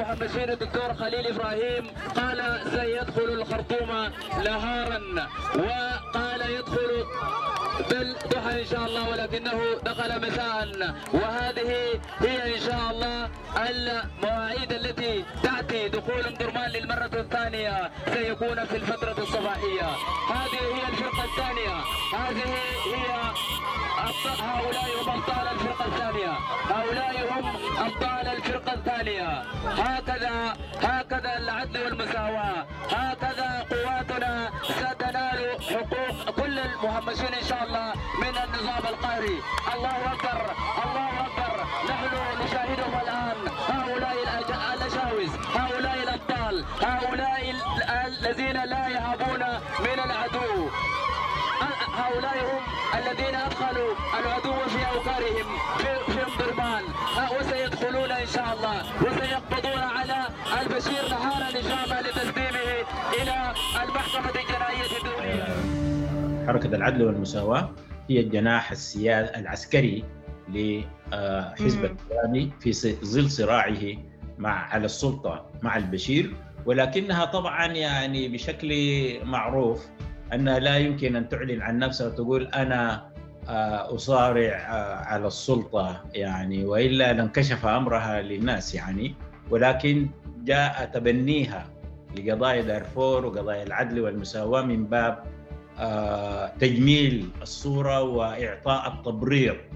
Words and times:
المحمسين 0.00 0.50
الدكتور 0.50 0.94
خليل 0.94 1.26
إبراهيم. 1.26 1.86
قال 2.16 2.60
سيدخل 2.70 3.24
الخرطوم 3.24 3.90
نهارا 4.44 5.00
وقال 5.56 6.50
يدخل 6.50 7.04
بالضحى 7.90 8.60
إن 8.62 8.66
شاء 8.66 8.86
الله 8.86 9.08
ولكنه 9.08 9.60
دخل 9.82 10.26
مساء 10.26 10.50
وهذه 11.12 12.00
هي 12.20 12.54
إن 12.56 12.60
شاء 12.60 12.90
الله 12.90 13.30
المواعيد 13.70 14.72
التي 14.72 15.24
تأتي 15.42 15.88
دخول 15.88 16.34
درمان 16.38 16.70
للمرة 16.70 17.10
الثانية. 17.20 17.90
سيكون 18.14 18.64
في 18.64 18.76
الفترة 18.76 19.22
الصباحية. 19.22 19.88
هذه 20.28 20.62
هي 20.74 20.88
الفرقة 20.88 21.24
الثانية. 21.24 21.76
هذه 22.14 22.54
هي 22.94 23.10
هؤلاء 24.40 25.02
هم 25.02 25.08
أبطال 25.08 25.48
الفرقة 25.52 25.86
الثانية. 25.86 26.32
هؤلاء 26.70 27.14
هم 27.30 27.46
أبطال 27.78 28.28
الفرقة 28.36 28.72
الثانية. 28.72 29.42
هكذا 29.64 30.56
هكذا 30.82 31.38
العدل 31.38 31.82
والمساواة. 31.84 32.66
هكذا 32.90 33.66
قواتنا 33.70 34.50
ستنال 34.64 35.40
حقوق 35.62 36.39
كل 36.80 36.86
المهمشين 36.86 37.34
إن 37.34 37.44
شاء 37.44 37.64
الله 37.64 37.92
من 38.18 38.34
النظام 38.44 38.84
القهري 38.88 39.42
الله 39.74 40.12
أكبر 40.12 40.40
الله 40.84 41.10
أكبر. 41.26 41.64
نحن 41.90 42.14
نشاهدهم 42.44 42.94
الآن. 43.02 43.36
هؤلاء 43.68 44.16
الأجاوز 44.22 45.30
هؤلاء 45.54 45.96
الأبطال 46.02 46.64
هؤلاء 46.82 47.54
الذين 48.06 48.64
لا 48.64 48.88
يهابون 48.88 49.42
من 49.80 49.98
العدو. 50.04 50.68
هؤلاء 51.98 52.36
هم 52.50 52.62
الذين 52.98 53.34
أدخلوا 53.34 53.94
العدو 54.20 54.54
في 54.68 54.80
أوكارهم 54.94 55.46
في 55.78 56.12
في 56.12 56.20
وسيدخلون 57.40 58.10
إن 58.10 58.26
شاء 58.26 58.54
الله 58.56 58.82
وسيقبضون 59.02 59.82
على 59.82 60.28
البشير 60.62 61.08
نهارا 61.08 61.48
إن 61.48 61.62
شاء 61.62 61.84
الله 61.84 62.00
لتسليمه 62.00 62.86
إلى 63.12 63.54
المحكمة 63.82 64.30
الجنائية 64.40 64.98
الدولية. 64.98 65.79
حركة 66.50 66.76
العدل 66.76 67.02
والمساواة 67.02 67.70
هي 68.08 68.20
الجناح 68.20 68.70
السياسي 68.70 69.40
العسكري 69.40 70.04
لحزب 70.48 71.84
الإسلامي 71.84 72.50
في 72.60 72.72
ظل 73.04 73.30
صراعه 73.30 73.78
مع 74.38 74.50
على 74.50 74.84
السلطة 74.84 75.46
مع 75.62 75.76
البشير. 75.76 76.34
ولكنها 76.66 77.24
طبعا 77.24 77.66
يعني 77.66 78.28
بشكل 78.28 78.70
معروف 79.24 79.86
انها 80.32 80.58
لا 80.58 80.76
يمكن 80.76 81.16
أن 81.16 81.28
تعلن 81.28 81.62
عن 81.62 81.78
نفسها 81.78 82.06
وتقول 82.06 82.46
أنا 82.46 83.10
أصارع 83.94 84.56
على 85.06 85.26
السلطة 85.26 86.04
يعني 86.14 86.64
وإلا 86.64 87.12
لانكشف 87.12 87.66
أمرها 87.66 88.22
للناس 88.22 88.74
يعني. 88.74 89.14
ولكن 89.50 90.08
جاء 90.44 90.90
تبنيها 90.94 91.66
لقضايا 92.18 92.62
دارفور 92.62 93.26
وقضايا 93.26 93.62
العدل 93.62 94.00
والمساواة 94.00 94.62
من 94.62 94.84
باب 94.84 95.24
تجميل 96.58 97.30
الصورة 97.42 98.02
وإعطاء 98.02 98.92
التبرير 98.92 99.70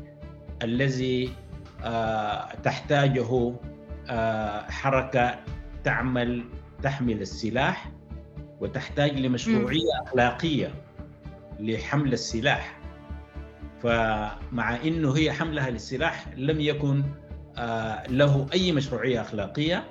الذي 0.63 1.31
تحتاجه 2.63 3.55
حركة 4.69 5.39
تعمل 5.85 6.45
تحمل 6.83 7.21
السلاح 7.23 7.91
وتحتاج 8.61 9.21
لمشروعية 9.21 10.03
أخلاقية 10.07 10.75
لحمل 11.61 12.13
السلاح. 12.13 12.81
فمع 13.83 14.77
إنه 14.85 15.17
هي 15.17 15.33
حملها 15.33 15.71
للسلاح 15.71 16.29
لم 16.37 16.61
يكن 16.61 17.03
له 18.09 18.47
أي 18.53 18.73
مشروعية 18.73 19.21
أخلاقية 19.21 19.85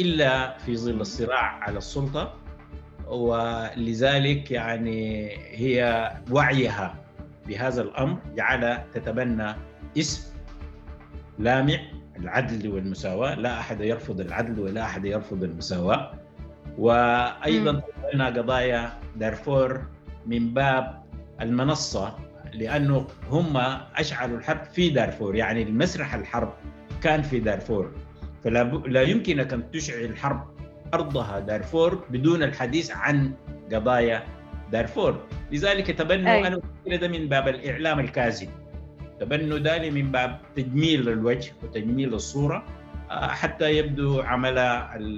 إلا 0.00 0.58
في 0.58 0.76
ظل 0.76 1.00
الصراع 1.00 1.44
على 1.62 1.78
السلطة. 1.78 2.34
ولذلك 3.12 4.50
يعني 4.50 5.30
هي 5.56 6.10
وعيها 6.30 6.94
بهذا 7.46 7.82
الأمر 7.82 8.18
جعل 8.36 8.78
تتبنى 8.94 9.54
اسم 9.98 10.32
لامع 11.38 11.78
العدل 12.16 12.68
والمساواة، 12.68 13.34
لا 13.34 13.60
أحد 13.60 13.80
يرفض 13.80 14.20
العدل 14.20 14.60
ولا 14.60 14.82
أحد 14.82 15.04
يرفض 15.04 15.42
المساواة. 15.42 16.12
وأيضا 16.78 17.80
تبنى 17.80 18.24
قضايا 18.24 18.92
دارفور 19.16 19.82
من 20.26 20.54
باب 20.54 21.02
المنصة 21.40 22.16
لأنه 22.52 23.06
هم 23.30 23.56
اشعلوا 23.96 24.38
الحرب 24.38 24.64
في 24.64 24.90
دارفور، 24.90 25.36
يعني 25.36 25.62
المسرح 25.62 26.14
الحرب 26.14 26.52
كان 27.02 27.22
في 27.22 27.40
دارفور. 27.40 27.92
فلا 28.44 28.64
لا 28.64 29.02
يمكنك 29.02 29.52
أن 29.52 29.70
تشعل 29.70 30.04
الحرب 30.04 30.51
أرضها 30.94 31.40
دارفور 31.40 32.04
بدون 32.10 32.42
الحديث 32.42 32.90
عن 32.90 33.32
قضايا 33.72 34.22
دارفور. 34.72 35.20
لذلك 35.52 35.86
تبنوا 35.90 36.32
أي. 36.32 36.46
أنا 36.46 36.96
ده 36.96 37.08
من 37.08 37.28
باب 37.28 37.48
الإعلام 37.48 38.00
الكاذب. 38.00 38.48
تبنوا 39.20 39.58
ذلك 39.58 39.92
من 39.92 40.10
باب 40.12 40.40
تجميل 40.56 41.08
الوجه 41.08 41.52
وتجميل 41.62 42.14
الصورة 42.14 42.64
حتى 43.10 43.76
يبدو 43.76 44.20
عمل 44.20 44.54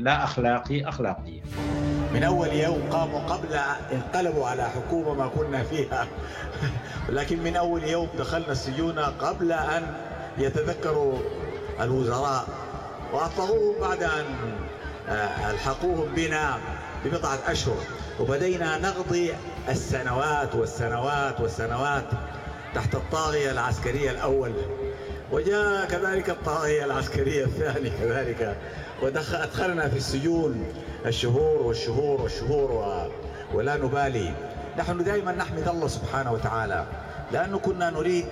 لا 0.04 0.24
أخلاقي 0.24 0.88
أخلاقيا. 0.88 1.42
من 2.14 2.22
أول 2.22 2.48
يوم 2.48 2.82
قاموا 2.90 3.20
قبل 3.20 3.54
انقلبوا 3.92 4.46
على 4.46 4.62
حكومة 4.62 5.14
ما 5.14 5.26
كنا 5.26 5.62
فيها. 5.62 6.06
لكن 7.16 7.38
من 7.42 7.56
أول 7.56 7.84
يوم 7.84 8.08
دخلنا 8.18 8.52
السجون 8.52 8.98
قبل 8.98 9.52
أن 9.52 9.94
يتذكروا 10.38 11.18
الوزراء. 11.80 12.44
واطلقوهم 13.12 13.80
بعد 13.80 14.02
أن 14.02 14.24
ألحقوهم 15.50 16.14
بنا 16.16 16.58
ببضعة 17.04 17.38
أشهر. 17.46 17.76
وبدينا 18.20 18.78
نقضي 18.78 19.32
السنوات 19.68 20.54
والسنوات 20.54 21.40
والسنوات 21.40 22.04
تحت 22.74 22.94
الطاغية 22.94 23.50
العسكرية 23.50 24.10
الأول. 24.10 24.52
وجاء 25.32 25.86
كذلك 25.86 26.30
الطاغية 26.30 26.84
العسكرية 26.84 27.44
الثاني 27.44 27.90
كذلك. 27.90 28.56
وادخلنا 29.02 29.88
في 29.88 29.96
السجون 29.96 30.66
الشهور 31.06 31.62
والشهور 31.62 32.20
والشهور 32.20 32.72
و... 32.72 33.08
ولا 33.56 33.76
نبالي. 33.76 34.34
نحن 34.78 35.04
دائما 35.04 35.32
نحمد 35.32 35.68
الله 35.68 35.88
سبحانه 35.88 36.32
وتعالى. 36.32 36.86
لأنه 37.32 37.58
كنا 37.58 37.90
نريد 37.90 38.26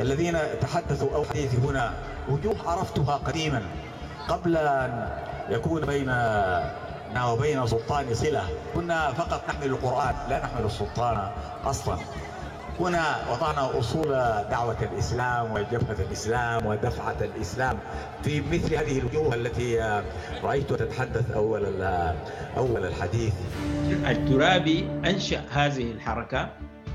الذين 0.00 0.38
تحدثوا 0.60 1.14
أو 1.14 1.24
حديث 1.24 1.54
هنا 1.54 1.92
وجوه 2.28 2.56
عرفتها 2.66 3.16
قديما. 3.16 3.62
قبل 4.28 4.56
أن 4.56 5.08
يكون 5.50 5.80
بيننا 5.86 7.24
وبين 7.26 7.66
سلطان 7.66 8.14
صلة 8.14 8.42
كنا 8.74 9.12
فقط 9.12 9.48
نحمل 9.48 9.66
القرآن 9.66 10.14
لا 10.30 10.44
نحمل 10.44 10.64
السلطان 10.64 11.30
أصلا 11.64 11.98
هنا 12.80 13.16
وضعنا 13.32 13.78
أصول 13.78 14.08
دعوة 14.50 14.76
الإسلام 14.92 15.52
وجبهة 15.52 15.96
الإسلام 16.08 16.66
ودفعة 16.66 17.16
الإسلام 17.20 17.78
في 18.22 18.40
مثل 18.40 18.74
هذه 18.74 18.98
الوجوه 18.98 19.34
التي 19.34 20.00
رأيت 20.42 20.72
تتحدث 20.72 21.30
أول 21.30 21.82
أول 22.56 22.86
الحديث. 22.86 23.34
الترابي 23.90 24.88
أنشأ 25.06 25.42
هذه 25.50 25.90
الحركة 25.92 26.48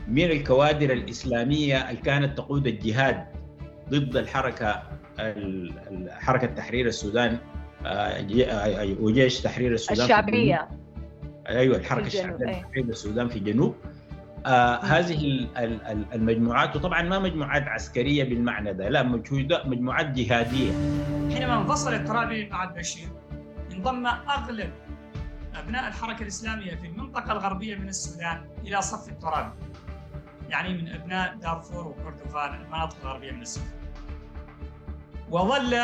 من 0.07 0.23
الكوادر 0.23 0.91
الإسلامية 0.91 1.89
اللي 1.89 2.01
كانت 2.01 2.37
تقود 2.37 2.67
الجهاد 2.67 3.25
ضد 3.89 4.17
الحركة 4.17 4.83
حركة 6.09 6.47
تحرير 6.47 6.85
السودان 6.87 7.37
وجيش 8.99 9.41
تحرير 9.41 9.73
السودان 9.73 10.03
الشعبية. 10.03 10.69
أيوه 11.49 11.77
الحركة 11.77 12.07
الشعبية 12.07 12.45
لتحرير 12.45 12.85
السودان 12.85 13.29
في 13.29 13.39
الجنوب. 13.39 13.75
آه 14.45 14.75
هذه 14.75 15.47
المجموعات 16.13 16.75
وطبعا 16.75 17.01
ما 17.01 17.19
مجموعات 17.19 17.67
عسكرية 17.67 18.23
بالمعنى 18.23 18.73
ده 18.73 18.89
لا 18.89 19.03
مجموعات 19.65 20.05
جهادية. 20.11 20.71
حينما 21.33 21.61
انفصل 21.61 21.93
الترابي 21.93 22.49
مع 22.49 22.63
البشير 22.63 23.07
انضم 23.73 24.05
أغلب 24.07 24.69
أبناء 25.55 25.87
الحركة 25.87 26.21
الإسلامية 26.21 26.75
في 26.75 26.87
المنطقة 26.87 27.31
الغربية 27.31 27.75
من 27.75 27.89
السودان 27.89 28.45
إلى 28.65 28.81
صف 28.81 29.09
الترابي. 29.09 29.53
يعني 30.49 30.73
من 30.73 30.87
أبناء 30.87 31.35
دارفور 31.35 31.87
وكردفان 31.87 32.61
المناطق 32.61 32.97
الغربية 33.03 33.31
من 33.31 33.41
السودان. 33.41 33.71
وظل 35.31 35.75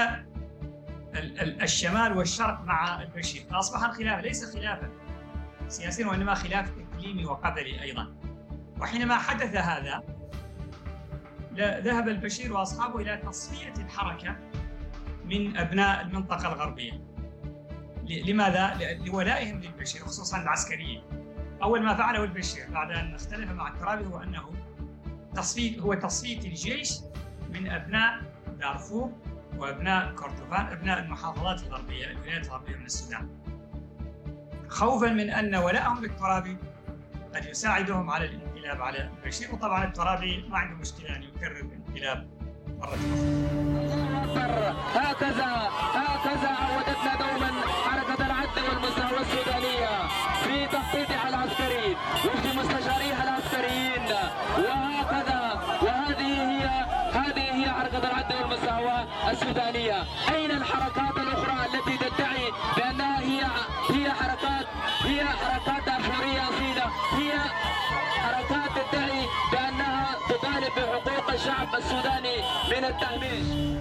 الشمال 1.15 2.17
والشرق 2.17 2.61
مع 2.61 3.01
البشير 3.01 3.43
فأصبح 3.51 3.83
الخلاف 3.83 4.23
ليس 4.23 4.55
خلافا 4.55 4.89
سياسيا 5.67 6.07
وإنما 6.07 6.33
خلاف 6.33 6.71
إقليمي 6.77 7.25
وقبلي 7.25 7.81
أيضا 7.81 8.15
وحينما 8.81 9.15
حدث 9.15 9.55
هذا 9.55 10.03
ذهب 11.57 12.09
البشير 12.09 12.53
وأصحابه 12.53 12.99
إلى 12.99 13.17
تصفية 13.17 13.73
الحركة 13.83 14.35
من 15.25 15.57
أبناء 15.57 16.01
المنطقة 16.01 16.53
الغربية. 16.53 16.91
لماذا؟ 18.03 18.77
لولائهم 19.05 19.59
للبشير 19.59 20.01
خصوصا 20.01 20.41
العسكريين. 20.41 21.03
أول 21.63 21.83
ما 21.83 21.95
فعله 21.95 22.23
البشير 22.23 22.71
بعد 22.71 22.91
أن 22.91 23.15
اختلف 23.15 23.51
مع 23.51 23.67
الترابي 23.67 24.05
هو 24.05 24.17
أنه 24.19 24.51
تصفية 25.35 25.79
هو 25.79 25.93
تصفية 25.93 26.39
الجيش 26.39 26.99
من 27.49 27.69
أبناء 27.69 28.21
دارفور 28.59 29.11
وأبناء 29.59 30.13
كردفان 30.15 30.65
أبناء 30.65 30.99
المحافظات 30.99 31.63
الغربية 31.63 32.05
الولايات 32.11 32.45
الغربية 32.45 32.75
من 32.75 32.85
السودان. 32.85 33.29
خوفا 34.69 35.07
من 35.07 35.29
أن 35.29 35.55
ولاءهم 35.55 36.01
للترابي 36.01 36.57
قد 37.35 37.45
يساعدهم 37.45 38.09
على 38.09 38.25
الانقلاب 38.25 38.81
على 38.81 39.09
البشير 39.23 39.53
وطبعا 39.53 39.85
الترابي 39.85 40.47
ما 40.49 40.57
عنده 40.57 40.75
مشكلة 40.75 41.15
ان 41.15 41.23
يكرر 41.23 41.59
الانقلاب 41.59 42.29
مرة 42.79 42.95
أخرى. 44.25 44.75
هكذا 44.95 45.69
هكذا 45.93 46.49
عودتنا 46.49 47.15
دوما 47.19 47.51
حركه 47.85 48.25
العدل 48.25 48.61
والمساواة 48.69 49.21
السودانية 49.21 50.07
في 50.43 50.65
تخطيطها 50.67 51.29
العسكري. 51.29 51.95
وفي 52.25 52.57
الشعب 71.33 71.75
السوداني 71.75 72.37
من 72.71 72.85
التهميش. 72.85 73.79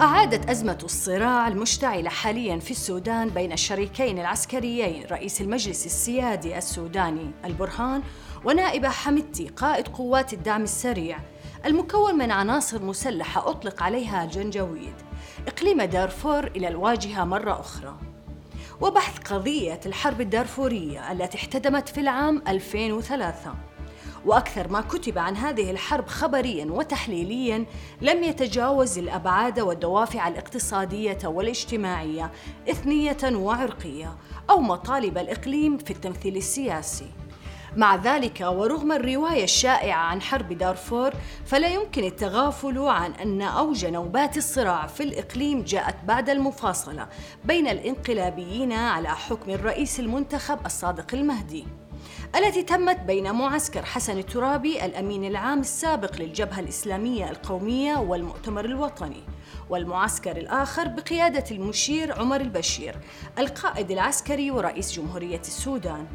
أعادت 0.00 0.50
أزمة 0.50 0.78
الصراع 0.84 1.48
المشتعلة 1.48 2.10
حاليا 2.10 2.58
في 2.58 2.70
السودان 2.70 3.28
بين 3.28 3.52
الشريكين 3.52 4.18
العسكريين 4.18 5.06
رئيس 5.10 5.40
المجلس 5.40 5.86
السيادي 5.86 6.58
السوداني 6.58 7.30
البرهان 7.44 8.02
ونائبة 8.44 8.88
حمدتي 8.88 9.48
قائد 9.48 9.88
قوات 9.88 10.32
الدعم 10.32 10.62
السريع. 10.62 11.18
المكون 11.66 12.14
من 12.18 12.30
عناصر 12.30 12.82
مسلحة 12.82 13.50
أطلق 13.50 13.82
عليها 13.82 14.24
الجنجويد 14.24 14.94
إقليم 15.48 15.82
دارفور 15.82 16.46
إلى 16.46 16.68
الواجهة 16.68 17.24
مرة 17.24 17.60
أخرى. 17.60 17.96
وبحث 18.80 19.18
قضية 19.18 19.80
الحرب 19.86 20.20
الدارفورية 20.20 21.12
التي 21.12 21.38
احتدمت 21.38 21.88
في 21.88 22.00
العام 22.00 22.42
2003 22.48 23.54
وأكثر 24.26 24.68
ما 24.68 24.80
كتب 24.80 25.18
عن 25.18 25.36
هذه 25.36 25.70
الحرب 25.70 26.06
خبريا 26.08 26.64
وتحليليا 26.64 27.66
لم 28.00 28.24
يتجاوز 28.24 28.98
الأبعاد 28.98 29.60
والدوافع 29.60 30.28
الاقتصادية 30.28 31.18
والاجتماعية 31.24 32.30
إثنية 32.70 33.16
وعرقية 33.24 34.16
أو 34.50 34.60
مطالب 34.60 35.18
الإقليم 35.18 35.78
في 35.78 35.90
التمثيل 35.90 36.36
السياسي. 36.36 37.06
مع 37.76 37.96
ذلك 37.96 38.40
ورغم 38.40 38.92
الرواية 38.92 39.44
الشائعة 39.44 39.98
عن 39.98 40.22
حرب 40.22 40.52
دارفور 40.52 41.12
فلا 41.44 41.68
يمكن 41.68 42.04
التغافل 42.04 42.78
عن 42.78 43.12
أن 43.12 43.42
أوج 43.42 43.86
نوبات 43.86 44.36
الصراع 44.36 44.86
في 44.86 45.02
الإقليم 45.02 45.62
جاءت 45.62 45.96
بعد 46.04 46.30
المفاصلة 46.30 47.08
بين 47.44 47.68
الانقلابيين 47.68 48.72
على 48.72 49.08
حكم 49.08 49.50
الرئيس 49.50 50.00
المنتخب 50.00 50.66
الصادق 50.66 51.14
المهدي. 51.14 51.85
التي 52.36 52.62
تمت 52.62 53.00
بين 53.00 53.32
معسكر 53.32 53.84
حسن 53.84 54.18
الترابي 54.18 54.84
الأمين 54.84 55.24
العام 55.24 55.60
السابق 55.60 56.16
للجبهة 56.16 56.60
الإسلامية 56.60 57.30
القومية 57.30 57.96
والمؤتمر 57.96 58.64
الوطني 58.64 59.22
والمعسكر 59.70 60.36
الآخر 60.36 60.88
بقيادة 60.88 61.44
المشير 61.50 62.18
عمر 62.18 62.40
البشير 62.40 62.96
القائد 63.38 63.90
العسكري 63.90 64.50
ورئيس 64.50 64.92
جمهورية 64.92 65.40
السودان. 65.40 66.06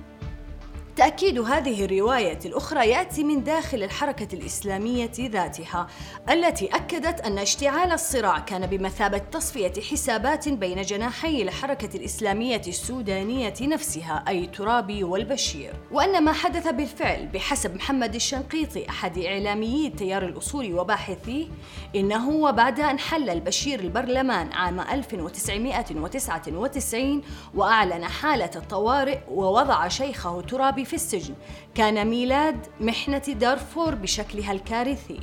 تأكيد 0.95 1.39
هذه 1.39 1.85
الرواية 1.85 2.39
الأخرى 2.45 2.89
يأتي 2.89 3.23
من 3.23 3.43
داخل 3.43 3.83
الحركة 3.83 4.27
الإسلامية 4.33 5.11
ذاتها، 5.19 5.88
التي 6.29 6.65
أكدت 6.65 7.21
أن 7.21 7.38
اشتعال 7.38 7.91
الصراع 7.91 8.39
كان 8.39 8.65
بمثابة 8.65 9.17
تصفية 9.17 9.73
حسابات 9.91 10.49
بين 10.49 10.81
جناحي 10.81 11.41
الحركة 11.41 11.97
الإسلامية 11.97 12.61
السودانية 12.67 13.53
نفسها 13.61 14.23
أي 14.27 14.45
ترابي 14.45 15.03
والبشير، 15.03 15.73
وأن 15.91 16.23
ما 16.23 16.33
حدث 16.33 16.67
بالفعل 16.67 17.27
بحسب 17.27 17.75
محمد 17.75 18.15
الشنقيطي 18.15 18.89
أحد 18.89 19.17
إعلاميي 19.17 19.87
التيار 19.87 20.25
الأصولي 20.25 20.73
وباحثيه 20.73 21.47
إنه 21.95 22.29
وبعد 22.29 22.79
أن 22.79 22.99
حل 22.99 23.29
البشير 23.29 23.79
البرلمان 23.79 24.51
عام 24.51 24.79
1999 24.79 27.21
وأعلن 27.55 28.05
حالة 28.05 28.51
الطوارئ 28.55 29.19
ووضع 29.29 29.87
شيخه 29.87 30.41
ترابي 30.41 30.81
في 30.86 30.94
السجن. 30.94 31.33
كان 31.75 32.07
ميلاد 32.07 32.68
محنة 32.80 33.18
دارفور 33.18 33.95
بشكلها 33.95 34.51
الكارثي. 34.51 35.19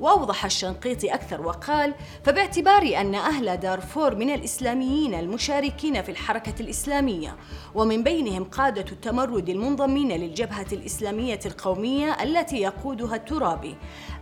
وأوضح 0.00 0.44
الشنقيطي 0.44 1.14
أكثر 1.14 1.40
وقال 1.40 1.94
فباعتبار 2.24 2.82
أن 3.00 3.14
أهل 3.14 3.56
دارفور 3.56 4.14
من 4.14 4.30
الإسلاميين 4.30 5.14
المشاركين 5.14 6.02
في 6.02 6.10
الحركة 6.10 6.54
الإسلامية 6.60 7.36
ومن 7.74 8.02
بينهم 8.02 8.44
قادة 8.44 8.84
التمرد 8.92 9.48
المنضمين 9.48 10.12
للجبهة 10.12 10.66
الإسلامية 10.72 11.40
القومية 11.46 12.22
التي 12.22 12.56
يقودها 12.56 13.16
الترابي 13.16 13.76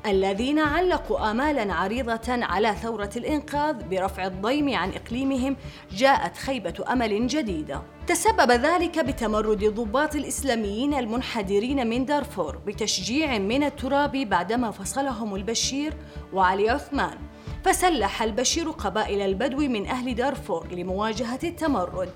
الذين 0.07 0.59
علقوا 0.59 1.31
آمالا 1.31 1.75
عريضة 1.75 2.45
على 2.45 2.75
ثورة 2.75 3.11
الإنقاذ 3.17 3.89
برفع 3.89 4.27
الضيم 4.27 4.75
عن 4.75 4.91
إقليمهم 4.91 5.57
جاءت 5.91 6.37
خيبة 6.37 6.85
أمل 6.93 7.27
جديدة. 7.27 7.98
تسبب 8.09 8.51
ذلك 8.51 8.99
بتمرد 8.99 9.65
ضباط 9.65 10.17
الإسلاميين 10.17 10.95
المنحدرين 10.95 11.87
من 11.87 12.05
دارفور 12.05 12.57
بتشجيع 12.57 13.39
من 13.39 13.63
التراب 13.63 14.13
بعدما 14.13 14.71
فصلهم 14.71 15.35
البشير 15.35 15.95
وعلي 16.33 16.71
عثمان. 16.71 17.19
فسلح 17.65 18.23
البشير 18.23 18.71
قبائل 18.71 19.21
البدو 19.21 19.57
من 19.59 19.87
أهل 19.87 20.15
دارفور 20.15 20.69
لمواجهة 20.73 21.39
التمرد 21.45 22.11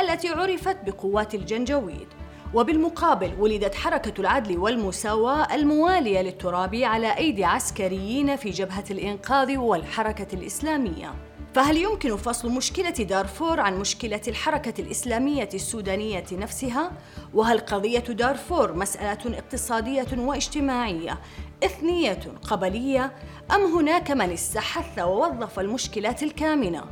التي 0.00 0.28
عرفت 0.28 0.76
بقوات 0.86 1.34
الجنجويد. 1.34 2.08
وبالمقابل 2.54 3.32
ولدت 3.38 3.74
حركة 3.74 4.20
العدل 4.20 4.58
والمساواة 4.58 5.54
الموالية 5.54 6.20
للترابي 6.22 6.84
على 6.84 7.16
أيدي 7.16 7.44
عسكريين 7.44 8.36
في 8.36 8.50
جبهة 8.50 8.84
الإنقاذ 8.90 9.56
والحركة 9.56 10.34
الإسلامية. 10.34 11.33
فهل 11.54 11.76
يمكن 11.76 12.16
فصل 12.16 12.50
مشكلة 12.50 12.90
دارفور 12.90 13.60
عن 13.60 13.78
مشكلة 13.78 14.20
الحركة 14.28 14.80
الإسلامية 14.80 15.48
السودانية 15.54 16.24
نفسها؟ 16.32 16.92
وهل 17.34 17.58
قضية 17.58 17.98
دارفور 17.98 18.72
مسألة 18.72 19.38
اقتصادية 19.38 20.06
واجتماعية 20.16 21.20
إثنية 21.64 22.20
قبلية 22.42 23.12
أم 23.54 23.60
هناك 23.60 24.10
من 24.10 24.32
استحث 24.32 24.98
ووظف 24.98 25.60
المشكلات 25.60 26.22
الكامنة؟ 26.22 26.84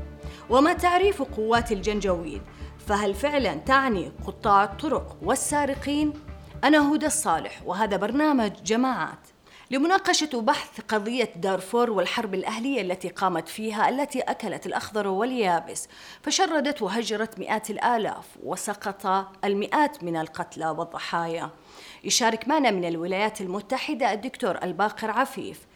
وما 0.50 0.73
تعريف 0.73 1.23
قوات 1.23 1.73
الجنجويد؟ 1.73 2.42
فهل 2.87 3.14
فعلا 3.14 3.54
تعني 3.54 4.12
قطاع 4.26 4.64
الطرق 4.64 5.16
والسارقين؟ 5.23 6.12
أنا 6.64 6.95
هدى 6.95 7.07
الصالح 7.07 7.62
وهذا 7.66 7.97
برنامج 7.97 8.52
جماعات 8.64 9.32
لمناقشة 9.73 10.29
وبحث 10.35 10.81
قضية 10.81 11.33
دارفور 11.37 11.91
والحرب 11.91 12.35
الأهلية 12.35 12.81
التي 12.81 13.09
قامت 13.09 13.49
فيها 13.49 13.88
التي 13.88 14.21
أكلت 14.21 14.67
الأخضر 14.67 15.09
واليابس 15.09 15.88
فشردت 16.23 16.83
وهجرت 16.83 17.38
مئات 17.38 17.71
الآلاف 17.71 18.26
وسقط 18.43 19.26
المئات 19.45 20.05
من 20.05 20.17
القتلى 20.17 20.69
والضحايا. 20.69 21.50
يشارك 22.05 22.49
معنا 22.49 22.71
من 22.71 22.85
الولايات 22.85 23.41
المتحدة 23.41 24.12
الدكتور 24.12 24.59
الباقر 24.62 25.11
عفيف. 25.11 25.67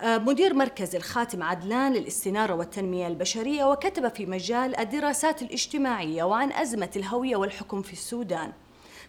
آه، 0.00 0.18
مدير 0.18 0.54
مركز 0.54 0.96
الخاتم 0.96 1.42
عدلان 1.42 1.92
للاستنارة 1.92 2.54
والتنمية 2.54 3.06
البشرية 3.06 3.64
وكتب 3.64 4.08
في 4.08 4.26
مجال 4.26 4.80
الدراسات 4.80 5.42
الاجتماعية 5.42 6.24
وعن 6.24 6.52
أزمة 6.52 6.90
الهوية 6.96 7.36
والحكم 7.36 7.82
في 7.82 7.92
السودان. 7.92 8.52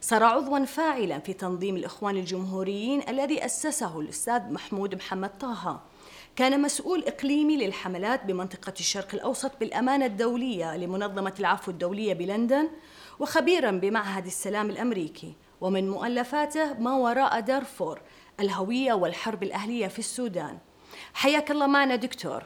صار 0.06 0.24
عضوا 0.24 0.66
فاعلا 0.66 1.20
في 1.20 1.34
تنظيم 1.34 1.76
الإخوان 1.76 2.18
الجمهوريين 2.18 3.02
الذي 3.10 3.46
أسسه 3.46 4.00
الأستاذ 4.00 4.42
محمود 4.52 4.96
محمد 4.96 5.38
طه. 5.38 5.82
كان 6.36 6.62
مسؤول 6.62 7.04
إقليمي 7.04 7.58
للحملات 7.58 8.26
بمنطقة 8.26 8.74
الشرق 8.80 9.08
الأوسط 9.14 9.52
بالأمانة 9.60 10.06
الدولية 10.06 10.78
لمنظمة 10.78 11.34
العفو 11.40 11.72
الدولية 11.72 12.14
بلندن 12.14 12.70
وخبيرا 13.20 13.72
بمعهد 13.72 14.26
السلام 14.26 14.70
الأمريكي. 14.70 15.34
ومن 15.62 15.90
مؤلفاته 15.90 16.74
ما 16.74 16.94
وراء 16.96 17.40
دارفور 17.40 18.02
الهوية 18.40 18.94
والحرب 18.94 19.44
الأهلية 19.44 19.88
في 19.88 20.00
السودان. 20.00 20.58
حياك 21.14 21.52
الله 21.52 21.68
معنا 21.68 21.96
دكتور. 21.96 22.44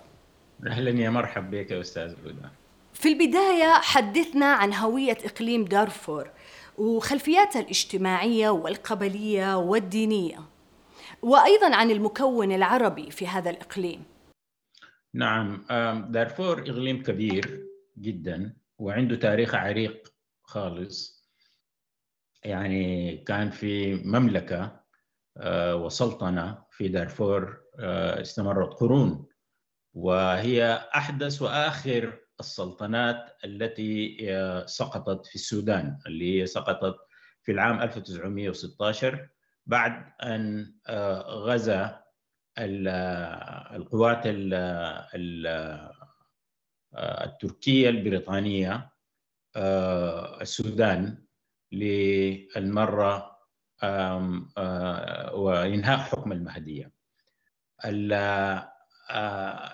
أهلا 0.68 1.02
يا 1.02 1.10
مرحب 1.10 1.52
بك 1.52 1.72
يا 1.72 1.82
أستاذ 1.82 2.12
هدى 2.26 2.50
في 2.94 3.10
البداية 3.10 3.74
حدثنا 3.74 4.46
عن 4.46 4.74
هوية 4.74 5.18
إقليم 5.26 5.66
دارفور. 5.66 6.30
وخلفياتها 6.80 7.62
الاجتماعية 7.62 8.50
والقبلية 8.50 9.58
والدينية 9.58 10.40
وأيضا 11.22 11.76
عن 11.76 11.92
المكون 11.92 12.52
العربي 12.52 13.12
في 13.12 13.28
هذا 13.28 13.50
الإقليم. 13.50 14.04
نعم 15.14 15.66
دارفور 16.12 16.60
إقليم 16.60 17.04
كبير 17.04 17.68
جدا 17.98 18.56
وعنده 18.78 19.16
تاريخ 19.16 19.56
عريق 19.56 20.14
خالص. 20.44 21.20
يعني 22.44 23.18
كان 23.18 23.50
في 23.50 23.96
مملكة 23.96 24.80
آه، 25.38 25.76
وسلطنة 25.76 26.64
في 26.72 26.88
دارفور 26.88 27.62
آه، 27.80 28.22
استمرت 28.22 28.74
قرون 28.74 29.28
وهي 29.94 30.90
أحدث 30.96 31.42
وآخر 31.42 32.20
السلطنات 32.40 33.38
التي 33.46 34.18
سقطت 34.66 35.26
في 35.26 35.36
السودان 35.36 36.00
اللي 36.08 36.42
هي 36.42 36.46
سقطت 36.46 36.96
في 37.42 37.52
العام 37.52 37.82
1916 37.82 39.30
بعد 39.66 40.06
أن 40.24 40.74
غزا 41.28 42.04
القوات 43.76 44.22
التركية 47.04 47.90
البريطانية 47.90 48.90
السودان 50.42 51.26
للمرة 51.72 53.40
وإنهاء 55.34 55.98
حكم 55.98 56.32
المهدية. 56.32 56.92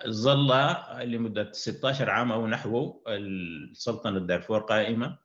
ظل 0.07 0.75
لمدة 1.03 1.51
16 1.51 2.09
عام 2.09 2.31
أو 2.31 2.47
نحوه 2.47 3.03
السلطنة 3.07 4.19
دارفور 4.19 4.59
قائمة 4.59 5.17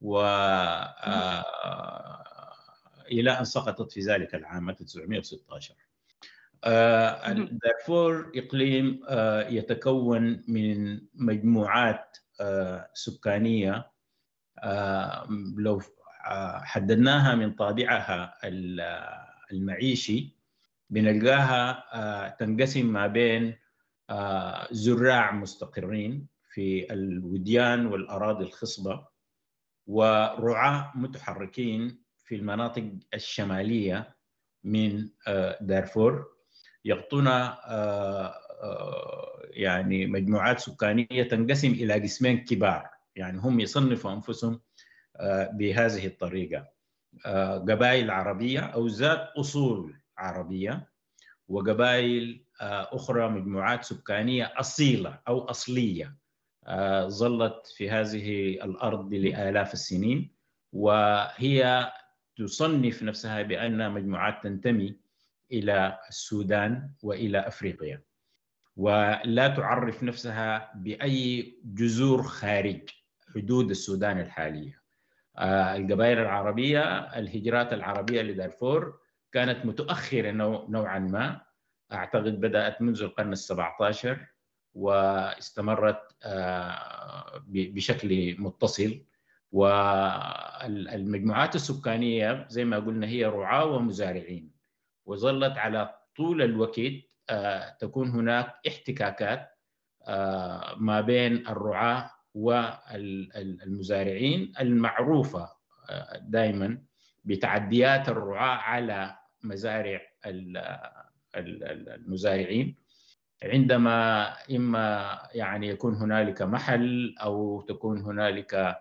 و 0.00 0.20
إلى 3.12 3.30
أن 3.30 3.44
سقطت 3.44 3.92
في 3.92 4.00
ذلك 4.00 4.34
العام 4.34 4.70
1916 4.70 5.74
دارفور 7.64 8.32
إقليم 8.36 9.00
يتكون 9.56 10.44
من 10.48 11.00
مجموعات 11.14 12.16
سكانية 12.94 13.90
لو 15.56 15.82
حددناها 16.62 17.34
من 17.34 17.52
طابعها 17.52 18.38
المعيشي. 19.52 20.39
بنلقاها 20.90 22.36
تنقسم 22.38 22.86
ما 22.86 23.06
بين 23.06 23.56
زراع 24.70 25.32
مستقرين 25.32 26.26
في 26.52 26.92
الوديان 26.92 27.86
والأراضي 27.86 28.44
الخصبة 28.44 29.06
ورعاة 29.86 30.92
متحركين 30.94 32.02
في 32.24 32.34
المناطق 32.34 32.90
الشمالية 33.14 34.16
من 34.64 35.08
دارفور. 35.60 36.26
يغطون 36.84 37.26
يعني 39.50 40.06
مجموعات 40.06 40.60
سكانية 40.60 41.22
تنقسم 41.30 41.70
إلى 41.70 41.94
قسمين 41.94 42.44
كبار. 42.44 42.88
يعني 43.16 43.38
هم 43.38 43.60
يصنفوا 43.60 44.12
أنفسهم 44.12 44.60
بهذه 45.52 46.06
الطريقة. 46.06 46.68
قبائل 47.68 48.10
عربية 48.10 48.60
أو 48.60 48.86
ذات 48.86 49.28
أصول 49.36 49.99
عربية 50.20 50.88
وقبائل 51.48 52.44
أخرى 52.92 53.28
مجموعات 53.28 53.84
سكانية 53.84 54.52
أصيلة 54.56 55.18
أو 55.28 55.40
أصلية 55.40 56.16
ظلت 57.06 57.66
في 57.76 57.90
هذه 57.90 58.50
الأرض 58.64 59.14
لآلاف 59.14 59.72
السنين. 59.72 60.30
وهي 60.72 61.92
تصنف 62.36 63.02
نفسها 63.02 63.42
بأنها 63.42 63.88
مجموعات 63.88 64.42
تنتمي 64.42 64.96
إلى 65.52 65.98
السودان 66.08 66.90
وإلى 67.02 67.38
أفريقيا. 67.38 68.02
ولا 68.76 69.48
تعرف 69.48 70.02
نفسها 70.02 70.72
بأي 70.74 71.54
جذور 71.64 72.22
خارج 72.22 72.80
حدود 73.34 73.70
السودان 73.70 74.20
الحالية. 74.20 74.80
القبائل 75.38 76.18
العربية 76.18 76.82
الهجرات 77.18 77.72
العربية 77.72 78.22
لدارفور 78.22 79.00
كانت 79.32 79.66
متأخرة 79.66 80.30
نوعا 80.68 80.98
ما. 80.98 81.40
أعتقد 81.92 82.40
بدأت 82.40 82.82
منذ 82.82 83.02
القرن 83.02 83.32
السبعة 83.32 83.76
عشر 83.80 84.26
واستمرت 84.74 86.00
بشكل 87.48 88.36
متصل. 88.38 89.04
والمجموعات 89.52 91.54
السكانية 91.54 92.46
زي 92.48 92.64
ما 92.64 92.78
قلنا 92.78 93.06
هي 93.06 93.24
رعاة 93.24 93.64
ومزارعين. 93.64 94.50
وظلت 95.06 95.58
على 95.58 95.94
طول 96.16 96.42
الوقت 96.42 96.80
تكون 97.80 98.10
هناك 98.10 98.54
احتكاكات 98.68 99.50
ما 100.76 101.00
بين 101.00 101.48
الرعاة 101.48 102.10
والمزارعين 103.34 104.52
المعروفة 104.60 105.48
دائما 106.20 106.82
بتعديات 107.24 108.08
الرعاة 108.08 108.56
على 108.56 109.16
مزارع 109.42 110.00
المزارعين. 111.36 112.76
عندما 113.42 114.28
إما 114.50 115.18
يعني 115.34 115.68
يكون 115.68 115.94
هنالك 115.94 116.42
محل 116.42 117.14
أو 117.20 117.60
تكون 117.60 117.98
هنالك 117.98 118.76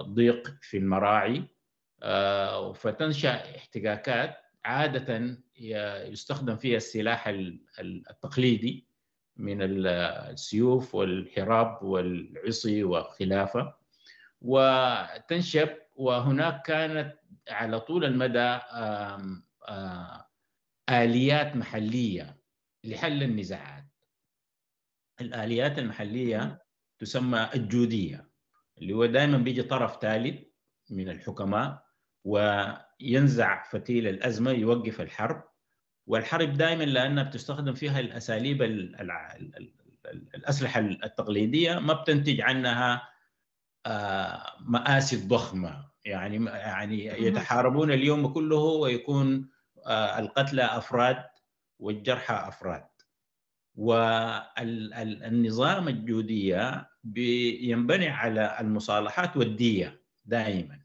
ضيق 0.00 0.54
في 0.60 0.76
المراعي 0.76 1.44
فتنشأ 2.74 3.56
احتكاكات 3.56 4.36
عادة 4.64 5.38
يستخدم 6.08 6.56
فيها 6.56 6.76
السلاح 6.76 7.28
التقليدي 7.80 8.86
من 9.36 9.58
السيوف 9.62 10.94
والحراب 10.94 11.82
والعصي 11.82 12.84
وخلافة. 12.84 13.74
وتنشب 14.42 15.68
وهناك 15.96 16.62
كانت 16.62 17.14
على 17.48 17.80
طول 17.80 18.04
المدى 18.04 18.58
آليات 20.90 21.56
محلية 21.56 22.40
لحل 22.84 23.22
النزاعات. 23.22 23.84
الآليات 25.20 25.78
المحلية 25.78 26.62
تسمى 26.98 27.50
الجودية 27.54 28.30
اللي 28.78 28.92
هو 28.92 29.06
دائما 29.06 29.38
بيجي 29.38 29.62
طرف 29.62 30.00
ثالث 30.00 30.40
من 30.90 31.08
الحكماء 31.08 31.84
وينزع 32.24 33.62
فتيل 33.62 34.08
الأزمة 34.08 34.50
يوقف 34.50 35.00
الحرب. 35.00 35.44
والحرب 36.06 36.52
دائما 36.52 36.84
لأنها 36.84 37.22
بتستخدم 37.22 37.74
فيها 37.74 38.00
الأساليب 38.00 38.62
الأسلحة 40.34 40.80
التقليدية 40.80 41.78
ما 41.78 41.92
بتنتج 41.92 42.40
عنها 42.40 43.08
مآسي 44.60 45.26
ضخمة 45.26 45.88
يعني 46.04 46.44
يعني 46.44 47.06
يتحاربون 47.06 47.92
اليوم 47.92 48.26
كله 48.32 48.56
ويكون 48.56 49.50
القتلى 49.88 50.64
أفراد 50.64 51.24
والجرحى 51.78 52.48
أفراد. 52.48 52.84
والنظام 54.58 55.88
الجودية 55.88 56.90
ينبني 57.60 58.08
على 58.08 58.56
المصالحات 58.60 59.36
والدية 59.36 60.02
دائما. 60.24 60.80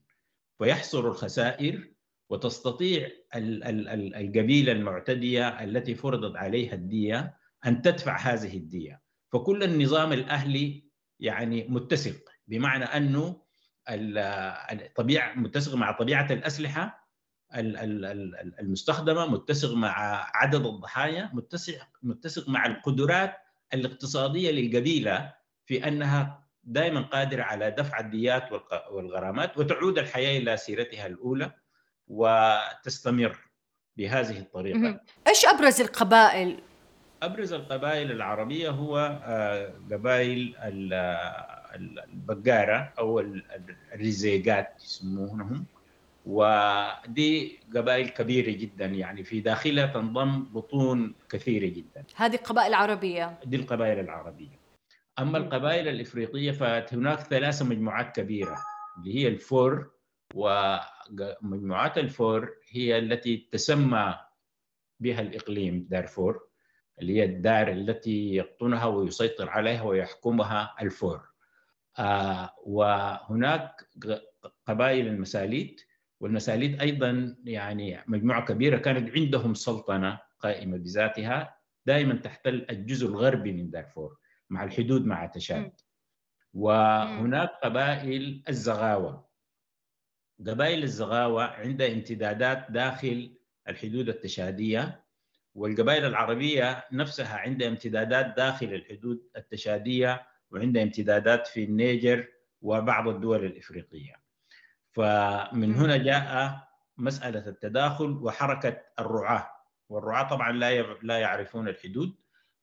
ويحصر 0.60 1.08
الخسائر 1.08 1.94
وتستطيع 2.30 3.10
القبيلة 3.36 4.72
المعتدية 4.72 5.64
التي 5.64 5.96
فرضت 5.96 6.36
عليها 6.36 6.74
الدية 6.74 7.38
أن 7.66 7.82
تدفع 7.82 8.18
هذه 8.18 8.58
الدية. 8.58 9.02
فكل 9.32 9.64
النظام 9.64 10.14
الأهلي 10.14 10.84
يعني 11.20 11.68
متسق 11.70 12.30
بمعنى 12.48 12.86
أنه 12.86 13.44
الطبيعه 13.90 15.34
متسق 15.34 15.76
مع 15.76 15.92
طبيعة 15.92 16.34
الأسلحة 16.34 17.03
المستخدمة 17.56 19.26
متسق 19.26 19.74
مع 19.74 20.26
عدد 20.34 20.66
الضحايا 20.66 21.30
متسق 21.34 21.88
متسق 22.04 22.50
مع 22.50 22.66
القدرات 22.66 23.38
الاقتصادية 23.74 24.52
للقبيلة 24.52 25.34
في 25.66 25.88
أنها 25.88 26.44
دائما 26.64 27.02
قادرة 27.02 27.44
على 27.44 27.72
دفع 27.72 28.00
الديات 28.00 28.50
والغرامات 28.92 29.58
وتعود 29.58 29.98
الحياة 30.00 30.38
إلى 30.40 30.58
سيرتها 30.58 31.08
الأولى 31.08 31.52
وتستمر 32.08 33.38
بهذه 33.98 34.40
الطريقة. 34.40 35.00
إيش 35.28 35.46
أبرز 35.46 35.82
القبائل؟ 35.82 36.60
أبرز 37.24 37.54
القبائل 37.54 38.12
العربية 38.12 38.70
هو 38.70 39.20
قبائل 39.92 40.56
البقارة 41.74 42.94
أو 43.00 43.20
الرزيقات 43.94 44.82
يسمونهم 44.84 45.66
ودي 46.26 47.60
قبائل 47.76 48.10
كبيرة 48.10 48.52
جدا 48.52 48.86
يعني 48.86 49.24
في 49.24 49.42
داخلها 49.42 49.86
تنضم 49.86 50.44
بطون 50.44 51.16
كثيرة 51.30 51.66
جدا. 51.66 52.04
هذه 52.16 52.36
قبائل 52.38 52.74
عربية 52.74 53.40
دي 53.46 53.56
القبائل 53.56 54.00
العربية. 54.00 54.60
أما 55.20 55.38
القبائل 55.38 55.88
الإفريقية 55.88 56.52
فهناك 56.52 57.20
ثلاثة 57.20 57.66
مجموعات 57.66 58.16
كبيرة 58.16 58.58
اللي 58.98 59.16
هي 59.16 59.28
الفور 59.28 59.92
ومجموعات 60.36 61.98
الفور 61.98 62.50
هي 62.70 62.98
التي 62.98 63.48
تسمى 63.52 64.20
بها 65.00 65.22
الإقليم 65.22 65.88
دارفور 65.90 66.48
اللي 67.02 67.18
هي 67.20 67.24
الدار 67.24 67.72
التي 67.72 68.36
يقطنها 68.36 68.86
ويسيطر 68.86 69.50
عليها 69.50 69.84
ويحكمها 69.84 70.76
الفور. 70.82 71.22
آه 72.00 72.50
وهناك 72.66 73.88
قبائل 74.68 75.08
المساليت 75.08 75.82
والمساليت 76.24 76.82
أيضا 76.82 77.36
يعني 77.46 78.04
مجموعة 78.08 78.46
كبيرة 78.46 78.78
كانت 78.78 79.18
عندهم 79.18 79.54
سلطنة 79.54 80.20
قائمة 80.40 80.78
بذاتها 80.78 81.56
دائما 81.86 82.14
تحتل 82.14 82.66
الجزء 82.70 83.08
الغربي 83.08 83.52
من 83.52 83.70
دارفور 83.70 84.18
مع 84.50 84.64
الحدود 84.64 85.06
مع 85.06 85.26
تشاد. 85.26 85.72
وهناك 86.54 87.50
قبائل 87.64 88.44
الزغاوة. 88.50 89.28
قبائل 90.48 90.84
الزغاوة 90.84 91.44
عندها 91.44 91.88
امتدادات 91.92 92.72
داخل 92.72 93.36
الحدود 93.68 94.10
التشادية 94.10 95.04
والقبائل 95.56 96.06
العربية 96.06 96.86
نفسها 96.92 97.38
عندها 97.38 97.68
امتدادات 97.68 98.38
داخل 98.38 98.74
الحدود 98.74 99.30
التشادية 99.38 100.28
وعندها 100.52 100.84
امتدادات 100.84 101.48
في 101.48 101.64
النيجر 101.64 102.28
وبعض 102.62 103.08
الدول 103.08 103.46
الإفريقية. 103.46 104.23
فمن 104.94 105.76
هنا 105.76 105.98
جاء 105.98 106.58
مسألة 106.98 107.48
التداخل 107.48 108.20
وحركة 108.22 108.78
الرعاة. 109.00 109.50
والرعاة 109.90 110.30
طبعا 110.30 110.52
لا 110.52 110.82
لا 111.02 111.20
يعرفون 111.20 111.68
الحدود 111.68 112.16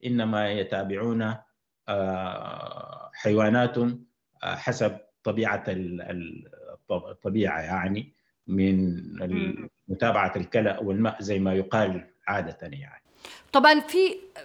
إنما 0.05 0.51
يتابعون 0.51 1.35
آه، 1.89 3.11
حيوانات 3.15 3.79
آه، 3.79 3.95
حسب 4.43 4.99
طبيعة 5.25 5.65
الطبيعة 6.91 7.61
يعني 7.61 8.13
من 8.47 9.01
متابعة 9.89 10.33
الكلى 10.37 10.79
والماء 10.83 11.23
زي 11.23 11.39
ما 11.39 11.55
يقال 11.55 12.07
عادة 12.29 12.59
يعني. 12.63 13.03
طبعا 13.53 13.81
في 13.81 13.99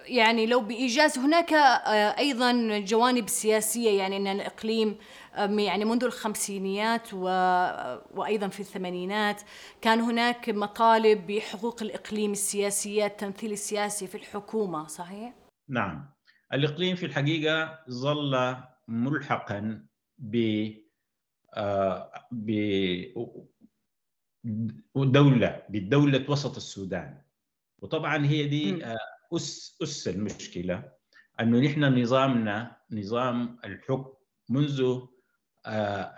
يعني 0.06 0.46
لو 0.46 0.60
بإيجاز 0.60 1.18
هناك 1.18 1.52
آه، 1.52 2.18
أيضا 2.18 2.78
جوانب 2.78 3.28
سياسية 3.28 3.98
يعني 3.98 4.16
أن 4.16 4.26
الإقليم 4.26 4.96
يعني 5.36 5.84
منذ 5.84 6.04
الخمسينيات 6.04 7.08
و... 7.12 7.24
وأيضا 8.14 8.48
في 8.48 8.60
الثمانينات 8.60 9.42
كان 9.80 10.00
هناك 10.00 10.50
مطالب 10.50 11.26
بحقوق 11.26 11.82
الإقليم 11.82 12.32
السياسية 12.32 13.06
التمثيل 13.06 13.52
السياسي 13.52 14.06
في 14.06 14.14
الحكومة 14.14 14.86
صحيح؟ 14.86 15.34
نعم. 15.68 16.10
الإقليم 16.52 16.96
في 16.96 17.06
الحقيقة 17.06 17.78
ظل 17.90 18.56
ملحقا 18.88 19.86
ب 20.18 20.66
آه، 21.54 22.12
بدولة 24.94 25.62
بدولة 25.68 26.30
وسط 26.30 26.56
السودان. 26.56 27.22
وطبعا 27.78 28.26
هي 28.26 28.46
دي 28.46 28.84
آه، 28.84 28.98
أس 29.32 29.78
أس 29.82 30.08
المشكلة 30.08 30.92
أنه 31.40 31.60
نحن 31.60 32.00
نظامنا 32.00 32.76
نظام 32.90 33.58
الحكم 33.64 34.12
منذ 34.48 35.06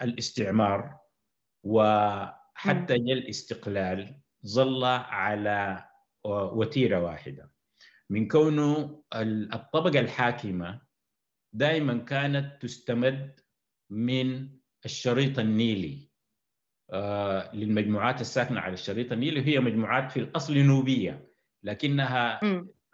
الاستعمار 0.03 0.99
وحتى 1.65 2.95
الاستقلال 2.95 4.21
ظل 4.47 4.85
على 4.85 5.85
وتيرة 6.25 7.01
واحدة. 7.03 7.51
من 8.11 8.29
كونه 8.29 9.03
الطبقة 9.55 10.01
الحاكمة 10.01 10.81
دائما 11.53 11.99
كانت 11.99 12.63
تستمد 12.63 13.41
من 13.91 14.49
الشريط 14.85 15.39
النيلي 15.39 16.09
آه، 16.91 17.55
للمجموعات 17.55 18.21
الساكنة 18.21 18.61
على 18.61 18.75
الشريط 18.75 19.13
النيلي 19.13 19.41
وهي 19.41 19.61
مجموعات 19.61 20.13
في 20.13 20.21
الأصل 20.21 20.59
نوبية 20.59 21.29
لكنها 21.63 22.41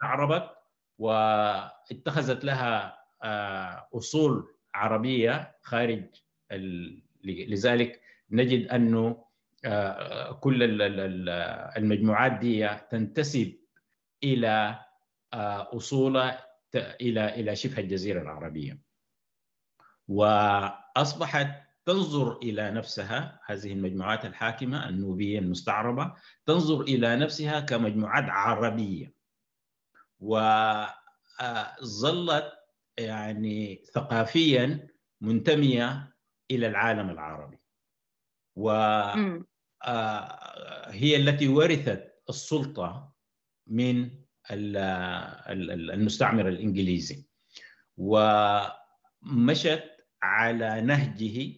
تعربت 0.01 0.49
واتخذت 0.97 2.45
لها 2.45 2.97
آه، 3.23 3.87
أصول 3.93 4.53
عربية 4.73 5.57
خارج 5.61 6.05
لذلك 7.23 8.01
نجد 8.31 8.67
أنه 8.67 9.25
آه، 9.65 10.31
كل 10.31 10.81
المجموعات 11.77 12.31
دي 12.31 12.69
تنتسب 12.91 13.57
إلى 14.23 14.79
أصولها 15.33 16.45
إلى 16.75 17.35
إلى 17.35 17.55
شبه 17.55 17.77
الجزيرة 17.79 18.21
العربية. 18.21 18.79
وأصبحت 20.07 21.47
تنظر 21.85 22.37
إلى 22.37 22.71
نفسها 22.71 23.39
هذه 23.45 23.73
المجموعات 23.73 24.25
الحاكمة 24.25 24.89
النوبية 24.89 25.39
المستعربة 25.39 26.13
تنظر 26.45 26.81
إلى 26.81 27.15
نفسها 27.15 27.59
كمجموعات 27.59 28.25
عربية. 28.29 29.13
وظلت 31.39 32.53
يعني 32.97 33.83
ثقافيا 33.93 34.87
منتمية 35.21 36.14
إلى 36.51 36.67
العالم 36.67 37.09
العربي. 37.09 37.59
وهي 38.55 39.45
التي 41.15 41.47
ورثت 41.47 42.23
السلطة 42.29 43.15
من 43.67 44.11
المستعمر 44.51 46.47
الإنجليزي. 46.47 47.25
ومشت 47.97 49.91
على 50.21 50.81
نهجه 50.81 51.53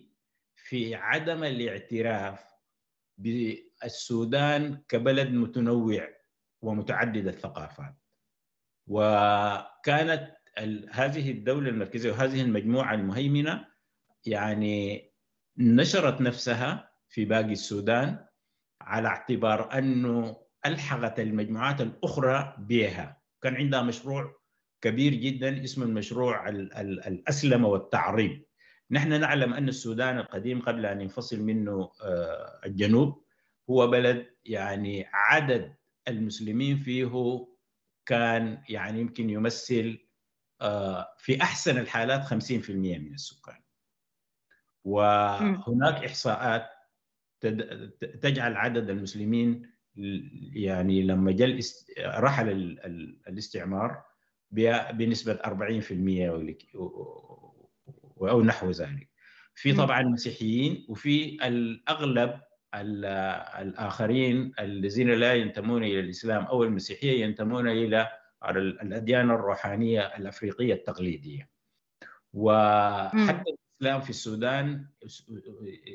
في 0.55 0.95
عدم 0.95 1.43
الاعتراف 1.43 2.45
بالسودان 3.17 4.83
كبلد 4.89 5.29
متنوع 5.29 6.09
ومتعدد 6.61 7.27
الثقافات. 7.27 7.95
وكانت 8.87 10.37
هذه 10.91 11.31
الدولة 11.31 11.69
المركزية 11.69 12.11
وهذه 12.11 12.41
المجموعة 12.41 12.93
المهيمنة 12.93 13.66
يعني 14.27 15.11
نشرت 15.57 16.21
نفسها 16.21 16.91
في 17.09 17.25
باقي 17.25 17.51
السودان 17.51 18.25
على 18.81 19.07
اعتبار 19.07 19.77
أنه 19.77 20.37
ألحقت 20.65 21.19
المجموعات 21.19 21.81
الأخرى 21.81 22.55
بها 22.57 23.21
كان 23.41 23.55
عندها 23.55 23.81
مشروع 23.81 24.37
كبير 24.81 25.13
جدا 25.13 25.63
اسمه 25.63 25.85
المشروع 25.85 26.49
الأسلمة 26.49 27.67
والتعريب. 27.67 28.45
نحن 28.91 29.19
نعلم 29.19 29.53
أن 29.53 29.69
السودان 29.69 30.17
القديم 30.17 30.61
قبل 30.61 30.85
أن 30.85 31.01
ينفصل 31.01 31.39
منه 31.41 31.91
آه، 32.01 32.61
الجنوب 32.65 33.23
هو 33.69 33.87
بلد 33.87 34.25
يعني 34.45 35.05
عدد 35.13 35.75
المسلمين 36.07 36.77
فيه 36.77 37.47
كان 38.05 38.63
يعني 38.69 39.01
يمكن 39.01 39.29
يمثل 39.29 40.07
آه، 40.61 41.07
في 41.17 41.41
أحسن 41.41 41.77
الحالات 41.77 42.23
50% 42.25 42.69
من 42.69 43.13
السكان. 43.13 43.61
وهناك 44.87 46.03
إحصاءات 46.05 46.65
تجعل 48.21 48.55
عدد 48.55 48.89
المسلمين 48.89 49.69
يعني 50.53 51.01
لما 51.01 51.31
جاء 51.31 51.59
رحل 51.99 52.49
الاستعمار 53.27 54.03
بنسبة 54.91 55.33
40% 55.33 55.41
أو 58.21 58.41
نحو 58.41 58.71
ذلك. 58.71 59.09
في 59.55 59.73
طبعا 59.73 60.01
مسيحيين 60.01 60.85
وفي 60.89 61.47
الأغلب 61.47 62.41
الآخرين 62.75 64.51
الذين 64.59 65.09
لا 65.09 65.33
ينتمون 65.33 65.83
إلى 65.83 65.99
الإسلام 65.99 66.45
أو 66.45 66.63
المسيحية 66.63 67.23
ينتمون 67.23 67.67
إلى 67.67 68.09
الأديان 68.49 69.31
الروحانية 69.31 70.01
الأفريقية 70.01 70.73
التقليدية. 70.73 71.49
وحتى 72.33 73.51
الإسلام 73.81 74.01
في 74.01 74.09
السودان 74.09 74.85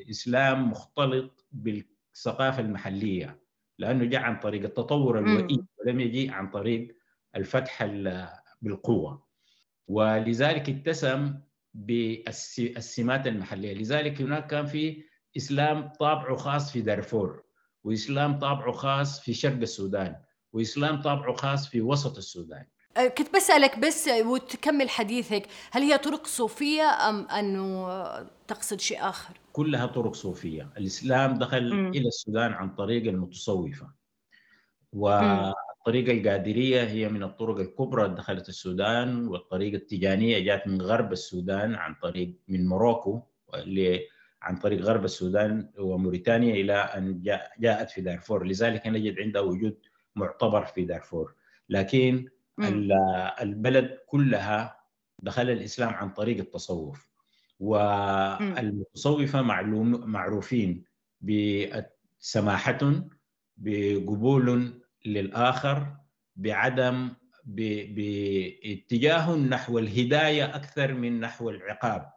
إسلام 0.09 0.71
مختلط 0.71 1.45
بالثقافة 1.51 2.59
المحلية 2.59 3.39
لأنه 3.79 4.05
جاء 4.05 4.21
عن 4.21 4.39
طريق 4.39 4.63
التطور 4.63 5.19
الوئيد 5.19 5.65
ولم 5.77 5.99
يجي 5.99 6.29
عن 6.29 6.49
طريق 6.49 6.95
الفتح 7.35 7.85
بالقوة. 8.61 9.25
ولذلك 9.87 10.69
اتسم 10.69 11.39
بالسمات 11.73 13.27
المحلية. 13.27 13.73
لذلك 13.73 14.21
هناك 14.21 14.47
كان 14.47 14.65
في 14.65 15.03
إسلام 15.37 15.87
طابعه 15.99 16.35
خاص 16.35 16.71
في 16.71 16.81
دارفور 16.81 17.43
وإسلام 17.83 18.39
طابعه 18.39 18.71
خاص 18.71 19.19
في 19.21 19.33
شرق 19.33 19.61
السودان 19.61 20.15
وإسلام 20.53 21.01
طابعه 21.01 21.33
خاص 21.35 21.67
في 21.69 21.81
وسط 21.81 22.17
السودان. 22.17 22.65
كنت 22.97 23.35
بسألك 23.35 23.79
بس 23.79 24.09
وتكمل 24.25 24.89
حديثك 24.89 25.43
هل 25.71 25.81
هي 25.81 25.97
طرق 25.97 26.27
صوفية 26.27 26.83
أم 27.09 27.27
أنه 27.27 27.87
تقصد 28.47 28.79
شيء 28.79 29.09
آخر؟ 29.09 29.33
كلها 29.53 29.85
طرق 29.85 30.13
صوفية. 30.13 30.69
الإسلام 30.77 31.37
دخل 31.37 31.73
م. 31.73 31.87
إلى 31.87 32.07
السودان 32.07 32.53
عن 32.53 32.69
طريق 32.69 33.07
المتصوفة. 33.07 33.87
والطريقة 34.93 36.11
القادرية 36.11 36.83
هي 36.83 37.09
من 37.09 37.23
الطرق 37.23 37.59
الكبرى 37.59 38.07
دخلت 38.09 38.49
السودان 38.49 39.27
والطريقة 39.27 39.75
التيجانية 39.75 40.39
جاءت 40.39 40.67
من 40.67 40.81
غرب 40.81 41.11
السودان 41.11 41.75
عن 41.75 41.95
طريق 42.01 42.33
من 42.47 42.67
موروكو 42.67 43.21
عن 44.41 44.57
طريق 44.57 44.81
غرب 44.81 45.05
السودان 45.05 45.69
وموريتانيا 45.77 46.53
إلى 46.53 46.73
أن 46.73 47.21
جاءت 47.59 47.89
في 47.89 48.01
دارفور. 48.01 48.47
لذلك 48.47 48.87
نجد 48.87 49.19
عندها 49.19 49.41
وجود 49.41 49.77
معتبر 50.15 50.65
في 50.65 50.85
دارفور. 50.85 51.33
لكن 51.69 52.29
البلد 53.41 53.97
كلها 54.07 54.79
دخل 55.19 55.49
الإسلام 55.49 55.93
عن 55.93 56.09
طريق 56.09 56.37
التصوف. 56.37 57.09
والمتصوفة 57.59 59.41
معلوم 59.41 60.09
معروفين 60.11 60.83
بسماحة 61.21 63.03
بقبول 63.57 64.73
للآخر 65.05 65.95
بعدم 66.35 67.09
باتجاه 67.45 69.35
نحو 69.35 69.79
الهداية 69.79 70.55
أكثر 70.55 70.93
من 70.93 71.19
نحو 71.19 71.49
العقاب 71.49 72.11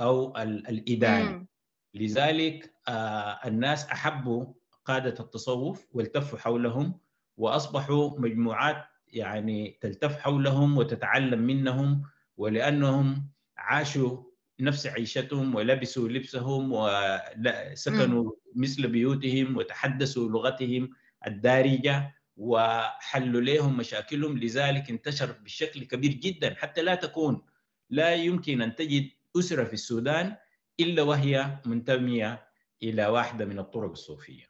أو 0.00 0.36
الإدانة. 0.36 1.46
لذلك 1.94 2.74
آه، 2.88 3.40
الناس 3.46 3.86
أحبوا 3.86 4.46
قادة 4.84 5.24
التصوف 5.24 5.86
والتفوا 5.92 6.38
حولهم 6.38 6.98
وأصبحوا 7.36 8.18
مجموعات 8.20 8.84
يعني 9.12 9.78
تلتف 9.80 10.18
حولهم 10.18 10.78
وتتعلم 10.78 11.38
منهم 11.40 12.02
ولأنهم 12.36 13.30
عاشوا 13.56 14.24
نفس 14.60 14.86
عيشتهم 14.86 15.54
ولبسوا 15.54 16.08
لبسهم 16.08 16.72
وسكنوا 16.72 18.32
مثل 18.56 18.88
بيوتهم 18.88 19.56
وتحدثوا 19.56 20.28
لغتهم 20.28 20.90
الدارجة 21.26 22.14
وحلوا 22.36 23.40
لهم 23.40 23.76
مشاكلهم 23.76 24.38
لذلك 24.38 24.90
انتشر 24.90 25.32
بشكل 25.32 25.84
كبير 25.84 26.12
جدا 26.12 26.54
حتى 26.54 26.82
لا 26.82 26.94
تكون 26.94 27.42
لا 27.90 28.14
يمكن 28.14 28.62
أن 28.62 28.74
تجد 28.74 29.10
أسرة 29.38 29.64
في 29.64 29.72
السودان 29.72 30.36
إلا 30.80 31.02
وهي 31.02 31.58
منتمية 31.66 32.48
إلى 32.82 33.06
واحدة 33.06 33.44
من 33.44 33.58
الطرق 33.58 33.90
الصوفية. 33.90 34.49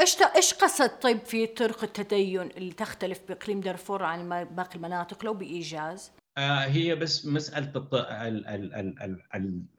إيش 0.00 0.16
إيش 0.36 0.54
قصد 0.54 0.88
طيب 0.88 1.18
في 1.18 1.46
طرق 1.46 1.84
التدين 1.84 2.40
اللي 2.40 2.72
تختلف 2.72 3.20
بإقليم 3.28 3.60
دارفور 3.60 4.02
عن 4.02 4.28
باقي 4.44 4.76
المناطق 4.76 5.24
لو 5.24 5.34
بإيجاز؟ 5.34 6.12
آه 6.38 6.58
هي 6.64 6.94
بس 6.94 7.26
مسألة 7.26 7.88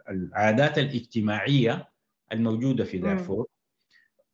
العادات 0.10 0.78
الاجتماعية 0.78 1.90
الموجودة 2.32 2.84
في 2.84 2.98
دارفور. 2.98 3.48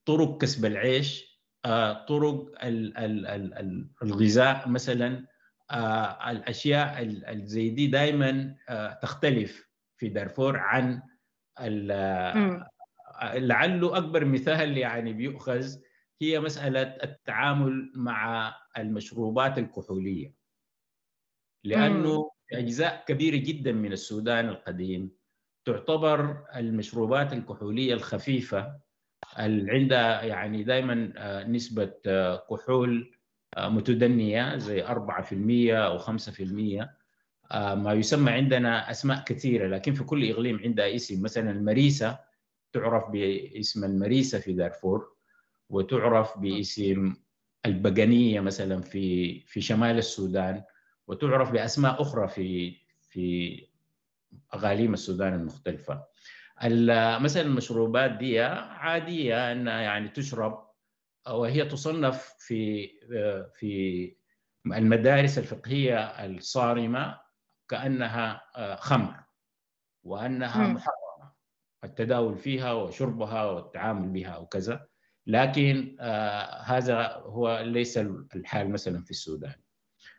طرق 0.06 0.42
كسب 0.42 0.66
العيش 0.66 1.40
آه 1.66 2.06
طرق 2.06 2.52
الغذاء 4.04 4.70
مثلا 4.70 5.26
آه 5.72 6.32
الأشياء 6.32 7.14
زي 7.44 7.70
دي 7.70 7.88
دائما 7.88 8.56
تختلف 9.02 9.68
في 9.98 10.10
دارفور 10.10 10.58
عن 10.58 11.02
لعله 13.24 13.98
أكبر 13.98 14.26
مثال 14.26 14.78
يعني 14.78 15.14
بيؤخذ 15.14 15.76
هي 16.22 16.40
مسألة 16.40 16.82
التعامل 16.82 17.92
مع 17.96 18.56
المشروبات 18.78 19.58
الكحولية. 19.58 20.34
لأنه 21.64 22.32
في 22.48 22.60
أجزاء 22.60 23.04
كبيرة 23.08 23.36
جدا 23.36 23.72
من 23.72 23.92
السودان 23.92 24.50
القديم 24.50 25.12
تعتبر 25.66 26.44
المشروبات 26.56 27.34
الكحولية 27.34 27.94
الخفيفة 27.94 28.80
اللي 29.40 29.72
عندها 29.72 30.24
يعني 30.24 30.64
دائما 30.64 31.14
آه، 31.18 31.44
نسبة 31.44 31.94
آه، 32.08 32.46
كحول 32.50 33.12
آه، 33.58 33.70
متدنية 33.70 34.58
زي 34.58 34.86
4% 34.86 35.86
أو 35.86 35.98
5% 35.98 36.98
ما 37.54 37.94
يسمى 37.94 38.32
عندنا 38.32 38.92
أسماء 38.92 39.24
كثيرة 39.24 39.68
لكن 39.68 39.94
في 39.94 40.04
كل 40.04 40.32
إقليم 40.32 40.60
عندها 40.60 40.96
اسم. 40.96 41.24
مثلا 41.24 41.52
المريسه 41.52 42.20
تعرف 42.80 43.10
باسم 43.10 43.84
المريسة 43.84 44.40
في 44.40 44.54
دارفور 44.54 45.16
وتعرف 45.70 46.38
باسم 46.38 47.16
البقنية 47.66 48.40
مثلا 48.40 48.82
في 48.82 49.40
في 49.40 49.62
شمال 49.62 49.98
السودان 49.98 50.64
وتعرف 51.08 51.52
بأسماء 51.52 52.02
أخرى 52.02 52.28
في 52.28 52.76
في 53.10 53.68
أقاليم 54.54 54.94
السودان 54.94 55.34
المختلفة. 55.34 56.04
مثلا 57.20 57.42
المشروبات 57.42 58.12
دي 58.12 58.40
عادية 58.40 59.52
إنها 59.52 59.82
يعني 59.82 60.10
تشرب 60.10 60.68
وهي 61.30 61.66
تصنف 61.66 62.36
في 62.40 62.90
في 63.56 64.16
المدارس 64.66 65.38
الفقهية 65.38 65.98
الصارمة 66.00 67.20
كأنها 67.70 68.42
خمر 68.76 69.16
محرمة. 70.74 70.97
التداول 71.84 72.38
فيها 72.38 72.74
وشربها 72.74 73.46
والتعامل 73.46 74.10
بها 74.10 74.38
وكذا. 74.38 74.88
لكن 75.28 75.98
هذا 76.64 77.22
هو 77.26 77.62
ليس 77.66 77.98
الحال 78.36 78.72
مثلا 78.72 79.04
في 79.04 79.12
السودان. 79.12 79.56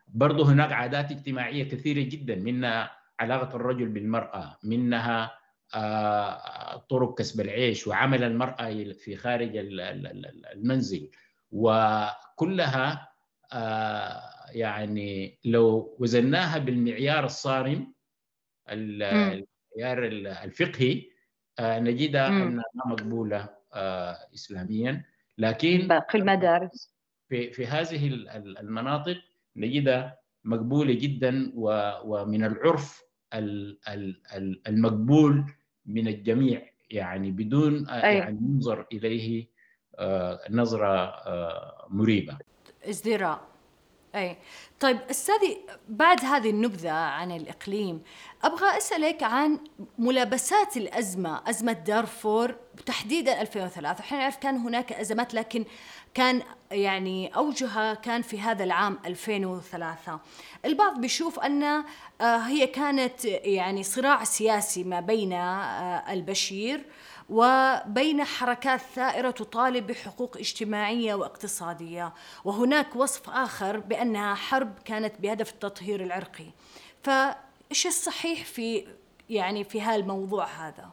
برضه 0.08 0.52
هناك 0.52 0.72
عادات 0.72 1.10
اجتماعية 1.10 1.68
كثيرة 1.68 2.00
جدا 2.00 2.34
منها 2.34 2.90
علاقة 3.20 3.56
الرجل 3.56 3.88
بالمرأة 3.88 4.58
منها 4.64 5.38
آه، 5.74 6.76
طرق 6.76 7.18
كسب 7.18 7.40
العيش 7.40 7.86
وعمل 7.86 8.22
المرأة 8.22 8.92
في 8.92 9.16
خارج 9.16 9.56
المنزل. 9.56 11.10
وكلها 11.50 13.08
آه، 13.52 14.22
يعني 14.50 15.38
لو 15.44 15.96
وزناها 16.00 16.58
بالمعيار 16.58 17.24
الصارم 17.24 17.94
المعيار 18.68 20.06
الفقهي 20.44 20.98
آه، 20.98 21.07
نجدها 21.60 22.28
انها 22.28 22.64
مقبوله 22.86 23.48
اسلاميا. 24.34 25.04
لكن 25.38 25.88
باقي 25.88 26.18
المدارس. 26.18 26.94
في 27.28 27.50
في 27.50 27.66
هذه 27.66 28.06
المناطق 28.60 29.16
نجدها 29.56 30.18
مقبوله 30.44 30.94
جدا 30.94 31.52
ومن 32.04 32.44
العرف 32.44 33.02
المقبول 34.68 35.44
من 35.86 36.08
الجميع 36.08 36.70
يعني 36.90 37.30
بدون 37.30 37.88
أيوة. 37.88 38.24
يعني 38.24 38.38
ينظر 38.42 38.86
إليه 38.92 39.48
آه، 39.98 40.40
نظرة 40.50 40.96
آه، 41.26 41.86
مريبة. 41.90 42.38
ازدراء. 42.88 43.40
أي. 44.14 44.36
طيب 44.80 44.98
أستاذي 45.10 45.58
بعد 45.88 46.24
هذه 46.24 46.50
النبذة 46.50 46.90
عن 46.90 47.32
الإقليم 47.32 48.02
أبغى 48.44 48.76
أسألك 48.76 49.22
عن 49.22 49.58
ملابسات 49.98 50.76
الأزمة 50.76 51.42
أزمة 51.50 51.72
دارفور 51.72 52.54
تحديدا 52.86 53.40
2003 53.40 54.00
إحنا 54.00 54.18
نعرف 54.18 54.36
كان 54.36 54.56
هناك 54.56 54.92
أزمات 54.92 55.34
لكن 55.34 55.64
كان 56.14 56.42
يعني 56.70 57.36
أوجها 57.36 57.94
كان 57.94 58.22
في 58.22 58.40
هذا 58.40 58.64
العام 58.64 58.98
2003 59.06 60.18
البعض 60.64 61.00
بيشوف 61.00 61.38
أن 61.40 61.62
آه، 61.62 61.84
هي 62.36 62.66
كانت 62.66 63.24
يعني 63.24 63.82
صراع 63.82 64.24
سياسي 64.24 64.84
ما 64.84 65.00
بين 65.00 65.32
آه، 65.32 66.12
البشير 66.12 66.84
وبين 67.28 68.24
حركات 68.24 68.80
ثائرة 68.80 69.30
تطالب 69.30 69.86
بحقوق 69.86 70.36
اجتماعية 70.36 71.14
واقتصادية. 71.14 72.14
وهناك 72.44 72.96
وصف 72.96 73.30
آخر 73.30 73.78
بأنها 73.78 74.34
حرب 74.34 74.78
كانت 74.84 75.20
بهدف 75.20 75.52
التطهير 75.52 76.02
العرقي. 76.02 76.50
فإيش 77.02 77.86
الصحيح 77.86 78.44
في 78.44 78.86
يعني 79.30 79.64
في 79.64 79.80
هالموضوع 79.80 80.46
هذا؟ 80.46 80.90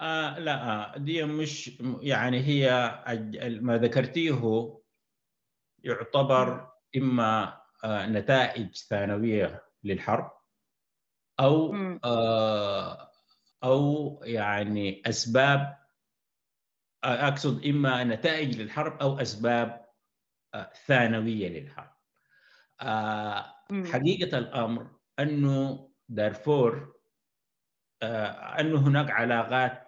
آه 0.00 0.38
لا 0.38 0.94
دي 0.96 1.24
مش 1.24 1.78
يعني 2.00 2.40
هي 2.40 2.70
ما 3.60 3.78
ذكرتيه 3.78 4.72
يعتبر 5.84 6.68
إما 6.96 7.60
آه 7.84 8.06
نتائج 8.06 8.74
ثانوية 8.76 9.64
للحرب 9.84 10.30
أو 11.40 11.76
آه 12.04 13.10
أو 13.64 14.20
يعني 14.24 15.02
أسباب 15.06 15.76
أقصد 17.04 17.66
إما 17.66 18.04
نتائج 18.04 18.60
للحرب 18.60 19.00
أو 19.00 19.20
أسباب 19.20 19.86
آه، 20.54 20.72
ثانوية 20.86 21.48
للحرب. 21.48 21.96
آه، 22.80 23.54
حقيقة 23.92 24.38
الأمر 24.38 24.90
أنه 25.18 25.90
دارفور 26.08 26.96
آه، 28.02 28.26
أنه 28.60 28.88
هناك 28.88 29.10
علاقات 29.10 29.86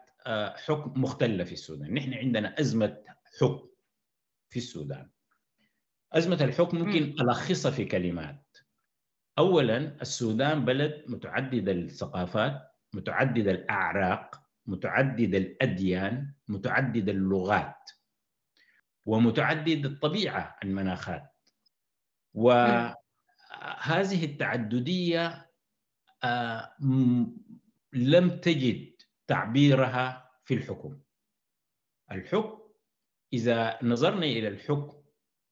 حكم 0.67 1.03
مختلفه 1.03 1.45
في 1.45 1.53
السودان، 1.53 1.95
نحن 1.95 2.15
عندنا 2.15 2.61
أزمة 2.61 3.05
حكم 3.41 3.69
في 4.51 4.57
السودان. 4.57 5.11
أزمة 6.13 6.45
الحكم 6.45 6.79
ممكن 6.79 7.03
ألخصها 7.21 7.71
في 7.71 7.85
كلمات. 7.85 8.57
اولا 9.39 10.03
السودان 10.03 10.65
بلد 10.65 11.05
متعدد 11.07 11.69
الثقافات 11.69 12.68
متعدد 12.95 13.49
الأعراق 13.49 14.43
متعدد 14.67 15.35
الأديان 15.35 16.35
متعدد 16.49 17.09
اللغات 17.09 17.91
ومتعدد 19.07 19.85
الطبيعة 19.87 20.57
المناخات. 20.65 21.35
وهذه 22.35 22.95
التعددية 24.25 25.51
آه، 26.25 26.73
لم 27.93 28.31
تجد 28.43 28.93
تعبيرها 29.27 30.31
في 30.45 30.55
الحكم. 30.55 31.01
الحكم 32.13 32.59
إذا 33.33 33.79
نظرنا 33.83 34.27
إلى 34.27 34.49
الحكم 34.49 35.03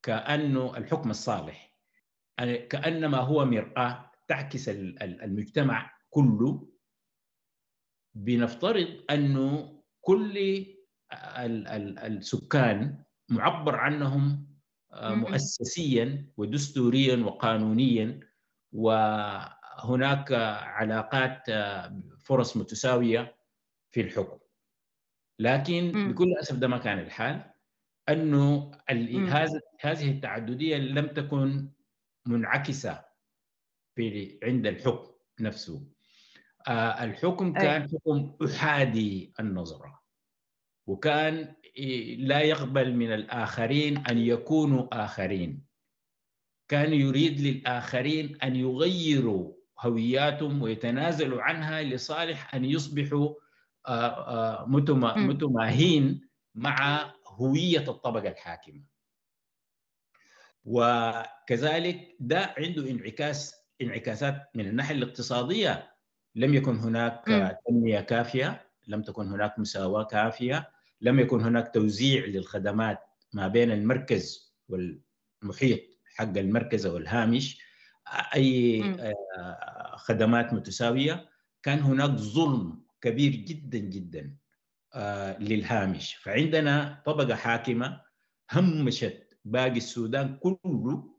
كأنه 0.02 0.76
الحكم 0.76 1.10
الصالح 1.10 1.76
يعني 2.38 2.58
كأنما 2.58 3.18
هو 3.18 3.44
مرآة 3.44 4.10
تعكس 4.28 4.68
المجتمع 4.68 5.90
كله. 6.10 6.68
بنفترض 8.16 8.88
أنه 9.10 9.82
كل 10.00 10.66
السكان 12.04 13.04
معبر 13.28 13.76
عنهم 13.76 14.46
آه، 14.92 15.14
مؤسسيا 15.14 16.32
ودستوريا 16.36 17.16
وقانونيا 17.16 18.20
وهناك 18.72 20.32
علاقات 20.62 21.42
فرص 22.20 22.56
متساوية 22.56 23.36
في 23.90 24.00
الحكم. 24.00 24.38
لكن. 25.40 25.92
بكل 26.12 26.34
أسف 26.40 26.56
ده 26.56 26.68
ما 26.68 26.78
كان 26.78 26.98
الحال 26.98 27.50
أنه 28.08 28.70
هذه 29.80 30.10
التعددية 30.10 30.76
لم 30.76 31.06
تكن 31.06 31.70
منعكسة 32.26 33.04
في 33.94 34.38
عند 34.42 34.66
الحكم 34.66 35.12
نفسه. 35.40 35.95
آه، 36.68 37.04
الحكم 37.04 37.46
أي. 37.46 37.62
كان 37.62 37.88
حكم 37.88 38.36
أحادي 38.44 39.32
النظره 39.40 40.02
وكان 40.86 41.54
لا 42.18 42.40
يقبل 42.40 42.94
من 42.94 43.12
الآخرين 43.12 43.98
أن 43.98 44.18
يكونوا 44.18 45.04
آخرين 45.04 45.66
كان 46.68 46.92
يريد 46.92 47.40
للآخرين 47.40 48.36
أن 48.42 48.56
يغيروا 48.56 49.52
هوياتهم 49.80 50.62
ويتنازلوا 50.62 51.42
عنها 51.42 51.82
لصالح 51.82 52.54
أن 52.54 52.64
يصبحوا 52.64 53.34
آه، 53.86 54.62
آه،. 54.62 54.66
متماهين 55.16 56.28
مع 56.54 57.10
هوية 57.26 57.90
الطبقة 57.90 58.28
الحاكمة 58.28 58.82
وكذلك 60.64 62.16
ده 62.20 62.54
عنده 62.58 62.90
انعكاس 62.90 63.54
انعكاسات 63.82 64.50
من 64.54 64.66
الناحية 64.68 64.94
الاقتصادية 64.94 65.95
لم 66.36 66.54
يكن 66.54 66.76
هناك. 66.76 67.24
تنمية 67.68 68.00
كافية 68.00 68.66
لم 68.86 69.02
تكن 69.02 69.28
هناك 69.28 69.58
مساواة 69.58 70.04
كافية 70.04 70.70
لم 71.00 71.20
يكن 71.20 71.40
هناك 71.40 71.74
توزيع 71.74 72.24
للخدمات 72.24 72.98
ما 73.32 73.48
بين 73.48 73.70
المركز 73.70 74.54
والمحيط 74.68 75.80
حق 76.16 76.38
المركز 76.38 76.86
أو 76.86 76.96
الهامش 76.96 77.60
أي. 78.34 78.82
آه، 79.38 79.96
خدمات 79.96 80.52
متساوية 80.52 81.28
كان 81.62 81.78
هناك 81.78 82.10
ظلم 82.10 82.82
كبير 83.00 83.30
جدا 83.32 83.78
جدا 83.78 84.36
آه، 84.94 85.38
للهامش 85.38 86.14
فعندنا 86.14 87.02
طبقة 87.06 87.34
حاكمة 87.34 88.00
همشت 88.52 89.38
باقي 89.44 89.76
السودان 89.76 90.36
كله 90.36 91.16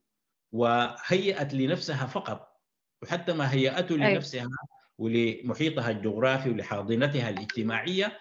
وهيأت 0.52 1.54
لنفسها 1.54 2.06
فقط 2.06 2.62
وحتى 3.02 3.34
ما 3.34 3.54
هيأته 3.54 3.96
أيوة. 3.96 4.10
لنفسها 4.10 4.48
ولمحيطها 4.98 5.92
الجغرافي 5.92 6.50
ولحاضنتها 6.50 7.30
الاجتماعية 7.30 8.18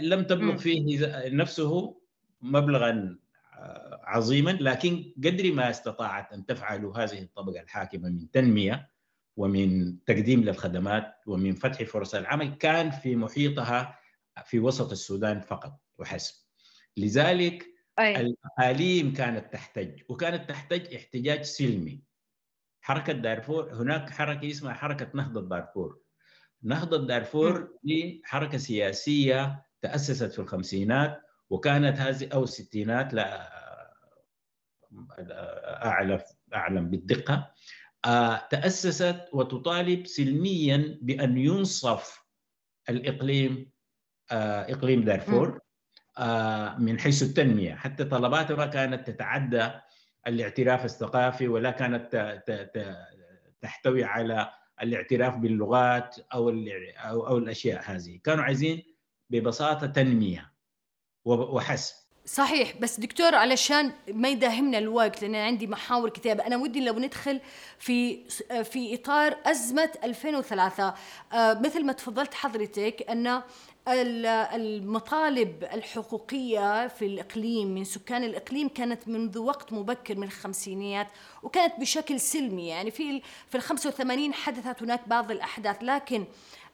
لم 0.00 0.22
تبلغ. 0.22 0.56
فيه 0.56 1.06
نفسه 1.28 2.00
مبلغا 2.42 3.18
آه، 3.54 4.00
عظيما 4.04 4.50
لكن 4.50 5.12
قدر 5.24 5.52
ما 5.52 5.70
استطاعت 5.70 6.32
أن 6.32 6.46
تفعل 6.46 6.84
هذه 6.84 7.22
الطبقة 7.22 7.60
الحاكمة 7.60 8.08
من 8.08 8.30
تنمية 8.30 8.90
ومن 9.36 9.96
تقديم 10.04 10.44
للخدمات 10.44 11.14
ومن 11.26 11.54
فتح 11.54 11.82
فرص 11.82 12.14
العمل 12.14 12.54
كان 12.54 12.90
في 12.90 13.16
محيطها 13.16 13.98
في 14.44 14.58
وسط 14.58 14.90
السودان 14.90 15.40
فقط 15.40 15.80
وحسب 15.98 16.34
لذلك 16.96 17.66
أي. 17.98 18.20
الأقاليم 18.20 19.12
كانت 19.12 19.52
تحتج 19.52 20.00
وكانت 20.08 20.48
تحتج 20.48 20.94
احتجاج 20.94 21.42
سلمي 21.42 22.02
حركة 22.84 23.12
دارفور 23.12 23.74
هناك 23.74 24.10
حركة 24.10 24.50
اسمها 24.50 24.74
حركة 24.74 25.10
نهضة 25.14 25.48
دارفور. 25.48 25.98
نهضة 26.62 27.06
دارفور 27.06 27.72
دي 27.82 28.22
حركة 28.24 28.58
سياسية 28.58 29.64
تأسست 29.82 30.32
في 30.32 30.38
الخمسينات 30.38 31.22
وكانت 31.50 31.96
هذه 31.98 32.28
أو 32.32 32.44
الستينات 32.44 33.14
لا 33.14 33.50
اعلم 35.86 36.20
أعلم 36.54 36.90
بالدقة. 36.90 37.50
آه، 38.04 38.48
تأسست 38.50 39.28
وتطالب 39.32 40.06
سلميا 40.06 40.98
بأن 41.02 41.38
ينصف 41.38 42.24
الإقليم 42.88 43.70
آه، 44.32 44.72
إقليم 44.72 45.04
دارفور 45.04 45.60
آه، 46.18 46.78
من 46.78 46.98
حيث 46.98 47.22
التنمية. 47.22 47.74
حتى 47.74 48.04
طلباتها 48.04 48.66
كانت 48.66 49.10
تتعدى 49.10 49.70
الاعتراف 50.26 50.84
الثقافي 50.84 51.48
ولا 51.48 51.70
كانت 51.70 52.36
تحتوي 53.60 54.04
على 54.04 54.50
الاعتراف 54.82 55.36
باللغات 55.36 56.16
أو 56.34 56.48
أو 56.96 57.26
أو 57.26 57.38
الأشياء 57.38 57.82
هذه. 57.84 58.20
كانوا 58.24 58.44
عايزين 58.44 58.82
ببساطة 59.30 59.86
تنمية 59.86 60.52
وحسب 61.24 62.04
صحيح 62.26 62.76
بس 62.80 63.00
دكتور 63.00 63.34
علشان 63.34 63.92
ما 64.08 64.28
يداهمنا 64.28 64.78
الوقت 64.78 65.22
لأن 65.22 65.34
عندي 65.34 65.66
محاور 65.66 66.10
كتابه 66.10 66.46
أنا 66.46 66.56
ودي 66.56 66.84
لو 66.84 66.98
ندخل 66.98 67.40
في 67.78 68.28
في 68.64 68.94
إطار 68.94 69.36
أزمة 69.46 69.90
2003 70.04 70.94
آه، 71.32 71.60
مثل 71.64 71.84
ما 71.84 71.92
تفضلت 71.92 72.34
حضرتك 72.34 73.06
أن 73.10 73.42
المطالب 73.88 75.64
الحقوقية 75.64 76.88
في 76.88 77.06
الإقليم 77.06 77.74
من 77.74 77.84
سكان 77.84 78.24
الإقليم 78.24 78.68
كانت 78.68 79.08
منذ 79.08 79.38
وقت 79.38 79.72
مبكر 79.72 80.16
من 80.16 80.26
الخمسينيات 80.26 81.06
وكانت 81.42 81.80
بشكل 81.80 82.20
سلمي. 82.20 82.68
يعني 82.68 82.90
في 82.90 83.22
في 83.48 83.54
ال 83.54 83.62
85 83.62 84.34
حدثت 84.34 84.82
هناك 84.82 85.08
بعض 85.08 85.30
الأحداث 85.30 85.76
لكن 85.82 86.24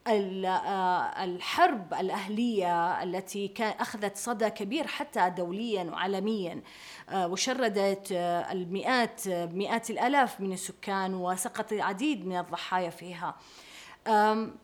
آه، 0.07 1.23
الحرب 1.23 1.93
الأهلية 1.93 3.03
التي 3.03 3.47
كان 3.47 3.73
أخذت 3.79 4.17
صدى 4.17 4.49
كبير 4.49 4.87
حتى 4.87 5.29
دوليا 5.29 5.83
وعالميا 5.83 6.61
آه، 7.09 7.27
وشردت 7.27 8.11
آه، 8.11 8.51
المئات 8.51 9.27
مئات 9.27 9.89
الآلاف 9.89 10.41
من 10.41 10.53
السكان 10.53 11.13
وسقط 11.13 11.71
العديد 11.71 12.27
من 12.27 12.37
الضحايا 12.39 12.89
فيها. 12.89 13.35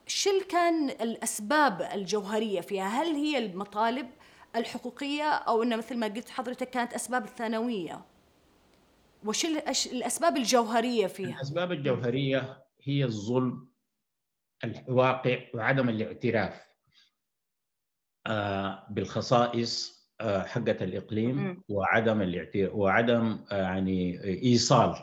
شو 0.08 0.30
كان 0.50 0.90
الأسباب 0.90 1.82
الجوهرية 1.82 2.62
فيها؟ 2.62 2.88
هل 2.88 3.16
هي 3.16 3.38
المطالب 3.38 4.10
الحقوقية 4.56 5.24
أو 5.24 5.64
أن 5.64 5.78
مثل 5.78 5.98
ما 5.98 6.08
قلت 6.08 6.30
حضرتك 6.30 6.70
كانت 6.70 6.94
أسباب 6.94 7.26
ثانوية 7.26 8.06
وش 9.26 9.46
الأسباب 9.92 10.38
الجوهرية 10.38 11.08
فيها؟ 11.08 11.36
الأسباب 11.36 11.72
الجوهرية 11.72 12.64
هي 12.84 13.04
الظلم 13.04 13.68
الواقع 14.64 15.40
وعدم 15.54 15.90
الاعتراف 15.90 16.68
آه، 18.28 18.88
بالخصائص 18.90 19.98
آه، 20.22 20.44
حقة 20.44 20.78
الإقليم. 20.82 21.64
وعدم 21.70 22.22
الاعتراف 22.22 22.76
وعدم 22.76 23.46
آه، 23.52 23.62
يعني 23.62 24.24
إيصال 24.24 24.96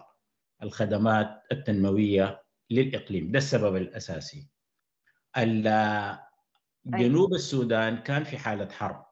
الخدمات 0.62 1.42
التنموية 1.52 2.43
للإقليم. 2.70 3.30
ده 3.32 3.38
السبب 3.38 3.76
الأساسي. 3.76 4.48
ال- 5.38 6.18
جنوب 6.86 7.34
السودان 7.34 7.96
كان 7.98 8.24
في 8.24 8.38
حالة 8.38 8.68
حرب 8.68 9.06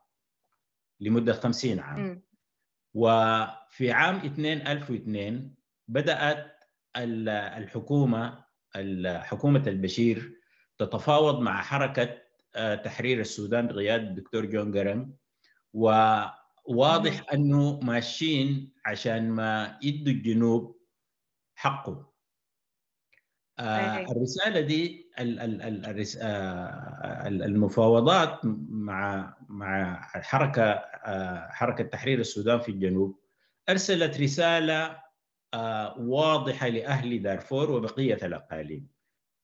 لمدة 1.01 1.33
50 1.33 1.81
عام. 1.81 2.01
مم. 2.01 2.23
وفي 2.95 3.91
عام 3.93 4.17
2002 4.17 5.55
بدأت 5.89 6.53
ال- 6.97 7.29
الحكومة 7.29 8.45
ال- 8.77 9.23
حكومة 9.25 9.63
البشير 9.67 10.41
تتفاوض 10.79 11.41
مع 11.41 11.63
حركة 11.63 12.23
آه، 12.55 12.75
تحرير 12.75 13.21
السودان 13.21 13.67
بقيادة 13.67 14.03
الدكتور 14.03 14.47
جون 14.47 14.71
جرن 14.73 15.15
وواضح 15.73 17.33
أنه 17.33 17.81
ماشيين 17.81 18.73
عشان 18.87 19.31
ما 19.31 19.79
يدوا 19.83 20.13
الجنوب 20.13 20.81
حقه. 21.55 22.12
آه، 23.59 23.97
أي. 23.97 24.05
الرسالة 24.05 24.61
دي 24.61 25.11
آه، 25.19 25.23
ال- 27.29 27.43
المفاوضات 27.43 28.41
مع 28.69 29.37
مع 29.49 30.01
حركة 30.03 30.63
آه، 30.63 31.49
حركة 31.51 31.85
تحرير 31.85 32.21
السودان 32.21 32.61
في 32.61 32.69
الجنوب 32.69 33.21
أرسلت 33.69 34.21
رسالة 34.21 35.03
آه، 35.55 35.99
واضحة 36.01 36.69
لأهل 36.69 37.23
دارفور 37.23 37.71
وبقية 37.71 38.19
الأقاليم 38.23 38.89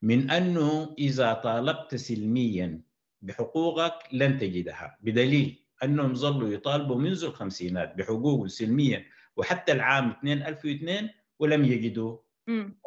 من 0.03 0.31
أنه 0.31 0.95
إذا 0.99 1.33
طالبت 1.33 1.95
سلميا 1.95 2.83
بحقوقك 3.23 3.95
لن 4.13 4.39
تجدها 4.39 4.99
بدليل 5.01 5.65
أنهم 5.85 6.15
ظلوا 6.15 6.49
يطالبوا 6.49 6.97
منذ 6.97 7.25
الخمسينات 7.25 7.95
بحقوق 7.95 8.47
سلميا 8.47 9.05
وحتى 9.37 9.73
العام 9.73 10.17
2002 10.43 11.09
ولم 11.39 11.65
يجدوا. 11.65 12.17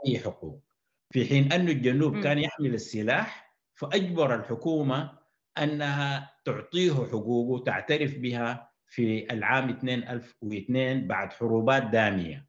أي 0.07 0.19
حقوق 0.19 0.63
في 1.11 1.25
حين 1.25 1.53
أن 1.53 1.69
الجنوب. 1.69 2.23
كان 2.23 2.37
يحمل 2.37 2.73
السلاح 2.73 3.55
فأجبر 3.73 4.35
الحكومة 4.35 5.19
أنها 5.57 6.31
تعطيه 6.45 6.93
حقوقه 6.93 7.63
تعترف 7.63 8.17
بها 8.17 8.71
في 8.87 9.33
العام 9.33 9.69
2002 9.69 11.07
بعد 11.07 11.33
حروبات 11.33 11.83
دامية 11.83 12.47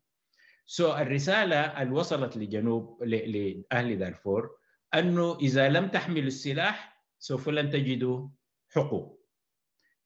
سو 0.66 0.96
الرسالة 0.96 1.82
اللي 1.82 1.94
وصلت 1.94 2.36
لجنوب 2.36 3.02
لأهل 3.02 3.98
دارفور 3.98 4.50
أنه 4.94 5.38
إذا 5.38 5.68
لم 5.68 5.88
تحملوا 5.88 6.26
السلاح 6.26 7.04
سوف 7.18 7.48
لن 7.48 7.70
تجدوا 7.70 8.28
حقوق 8.68 9.26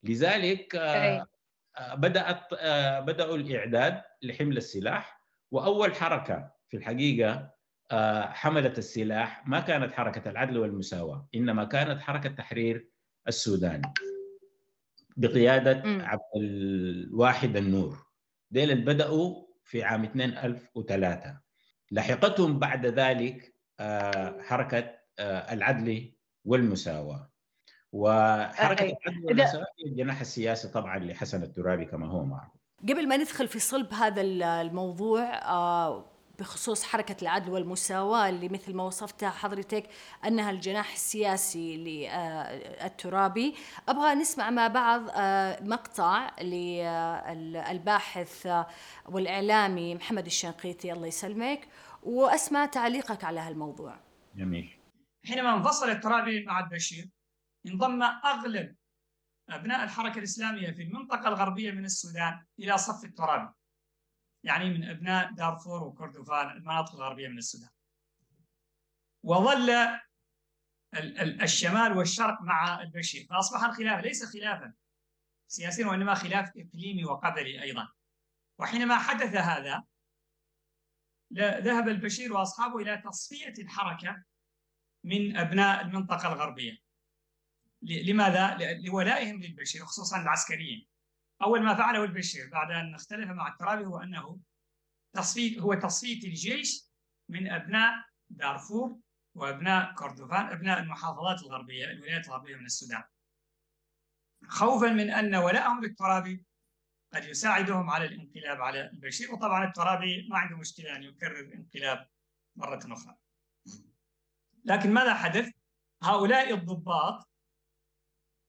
لذلك. 0.03 0.75
آه، 0.75 1.27
آه، 1.77 1.95
بدأت 1.95 2.53
آه، 2.53 2.99
بدأوا 2.99 3.35
الإعداد 3.37 4.01
لحمل 4.21 4.57
السلاح 4.57 5.21
وأول 5.51 5.95
حركة 5.95 6.51
في 6.69 6.77
الحقيقة 6.77 7.56
حملت 8.33 8.77
السلاح 8.77 9.47
ما 9.47 9.59
كانت 9.59 9.93
حركة 9.93 10.29
العدل 10.29 10.57
والمساواة 10.57 11.27
إنما 11.35 11.63
كانت 11.63 12.01
حركة 12.01 12.29
تحرير 12.29 12.87
السودان 13.27 13.81
بقيادة. 15.17 15.83
عبد 15.85 16.21
الواحد 16.35 17.57
النور 17.57 17.97
ديل 18.51 18.85
بدأوا 18.85 19.45
في 19.63 19.83
عام 19.83 20.03
2003 20.03 21.39
لحقتهم 21.91 22.59
بعد 22.59 22.85
ذلك 22.85 23.53
آه، 23.79 24.41
حركة 24.41 24.91
آه، 25.19 25.53
العدل 25.53 26.13
والمساواة 26.45 27.31
وحركة. 27.91 28.83
العدل 28.83 29.25
والمساواة 29.25 29.65
الجناح 29.85 30.21
السياسي 30.21 30.67
طبعا 30.67 30.99
لحسن 30.99 31.43
الترابي 31.43 31.85
كما 31.85 32.07
هو 32.07 32.25
معروف 32.25 32.53
قبل 32.83 33.07
ما 33.07 33.17
ندخل 33.17 33.47
في 33.47 33.59
صلب 33.59 33.93
هذا 33.93 34.21
ال- 34.21 34.43
الموضوع 34.43 35.21
آه، 35.23 36.05
بخصوص 36.39 36.83
حركة 36.83 37.15
العدل 37.21 37.51
والمساواة 37.51 38.29
اللي 38.29 38.49
مثل 38.49 38.73
ما 38.73 38.83
وصفتها 38.83 39.29
حضرتك 39.29 39.89
أنها 40.25 40.51
الجناح 40.51 40.93
السياسي 40.93 41.77
للترابي. 41.77 43.55
أبغى 43.89 44.15
نسمع 44.15 44.49
مع 44.49 44.67
بعض 44.67 45.01
آه، 45.15 45.63
مقطع 45.63 46.41
للباحث 46.41 48.47
والإعلامي 49.05 49.95
محمد 49.95 50.25
الشنقيطي 50.25 50.93
الله 50.93 51.07
يسلمك 51.07 51.67
وأسمع 52.03 52.65
تعليقك 52.65 53.23
على 53.23 53.39
هالموضوع. 53.39 53.99
جميل. 54.35 54.73
حينما 55.25 55.53
انفصل 55.53 55.89
الترابي 55.89 56.45
مع 56.45 56.59
البشير 56.59 57.09
انضم 57.67 58.03
أغلب 58.03 58.75
أبناء 59.49 59.83
الحركة 59.83 60.17
الإسلامية 60.17 60.71
في 60.71 60.81
المنطقة 60.81 61.27
الغربية 61.27 61.71
من 61.71 61.85
السودان 61.85 62.45
إلى 62.59 62.77
صف 62.77 63.05
الترابي. 63.05 63.53
يعني 64.47 64.69
من 64.69 64.83
أبناء 64.89 65.31
دارفور 65.31 65.83
وكردفان 65.83 66.49
المناطق 66.57 66.95
الغربية 66.95 67.27
من 67.27 67.37
السودان. 67.37 67.69
وظل 69.23 69.69
ال- 69.69 69.99
ال- 70.93 71.41
الشمال 71.41 71.97
والشرق 71.97 72.41
مع 72.41 72.81
البشير 72.81 73.25
فأصبح 73.29 73.63
الخلاف 73.63 74.03
ليس 74.03 74.25
خلافا 74.33 74.73
سياسيا 75.47 75.87
وإنما 75.87 76.13
خلاف 76.13 76.51
إقليمي 76.57 77.05
وقبلي 77.05 77.61
أيضا. 77.61 77.87
وحينما 78.59 78.97
حدث 78.97 79.35
هذا 79.35 79.83
ذهب 81.33 81.87
البشير 81.87 82.33
وأصحابه 82.33 82.77
إلى 82.77 82.97
تصفية 82.97 83.53
الحركة 83.59 84.23
من 85.03 85.37
أبناء 85.37 85.81
المنطقة 85.81 86.33
الغربية. 86.33 86.77
ل- 87.81 88.11
لماذا؟ 88.11 88.57
لولائهم 88.85 89.41
للبشير 89.43 89.85
خصوصا 89.85 90.21
العسكريين. 90.21 90.87
أول 91.41 91.63
ما 91.63 91.75
فعله 91.75 92.03
البشير 92.03 92.49
بعد 92.49 92.71
أن 92.71 92.95
اختلف 92.95 93.29
مع 93.29 93.47
الترابي 93.47 93.85
هو 93.85 93.97
أنه 93.97 94.39
تصفيه 95.13 95.59
هو 95.59 95.73
تصفيه 95.73 96.27
الجيش 96.27 96.89
من 97.29 97.51
أبناء 97.51 98.05
دارفور 98.29 98.99
وأبناء 99.35 99.93
كردفان 99.93 100.45
أبناء 100.45 100.79
المحافظات 100.79 101.41
الغربية 101.41 101.85
الولايات 101.85 102.27
الغربية 102.27 102.55
من 102.55 102.65
السودان. 102.65 103.03
خوفا 104.47 104.87
من 104.87 105.11
أن 105.11 105.35
ولائهم 105.35 105.83
للترابي 105.83 106.45
قد 107.13 107.25
يساعدهم 107.25 107.89
على 107.89 108.05
الانقلاب 108.05 108.61
على 108.61 108.89
البشير 108.89 109.33
وطبعا 109.33 109.65
الترابي 109.65 110.27
ما 110.29 110.37
عنده 110.37 110.57
مشكلة 110.57 110.95
أن 110.95 111.03
يكرر 111.03 111.39
الانقلاب 111.39 112.07
مرة 112.55 112.79
أخرى. 112.85 113.15
لكن 114.65 114.93
ماذا 114.93 115.13
حدث؟ 115.13 115.51
هؤلاء 116.03 116.53
الضباط 116.53 117.29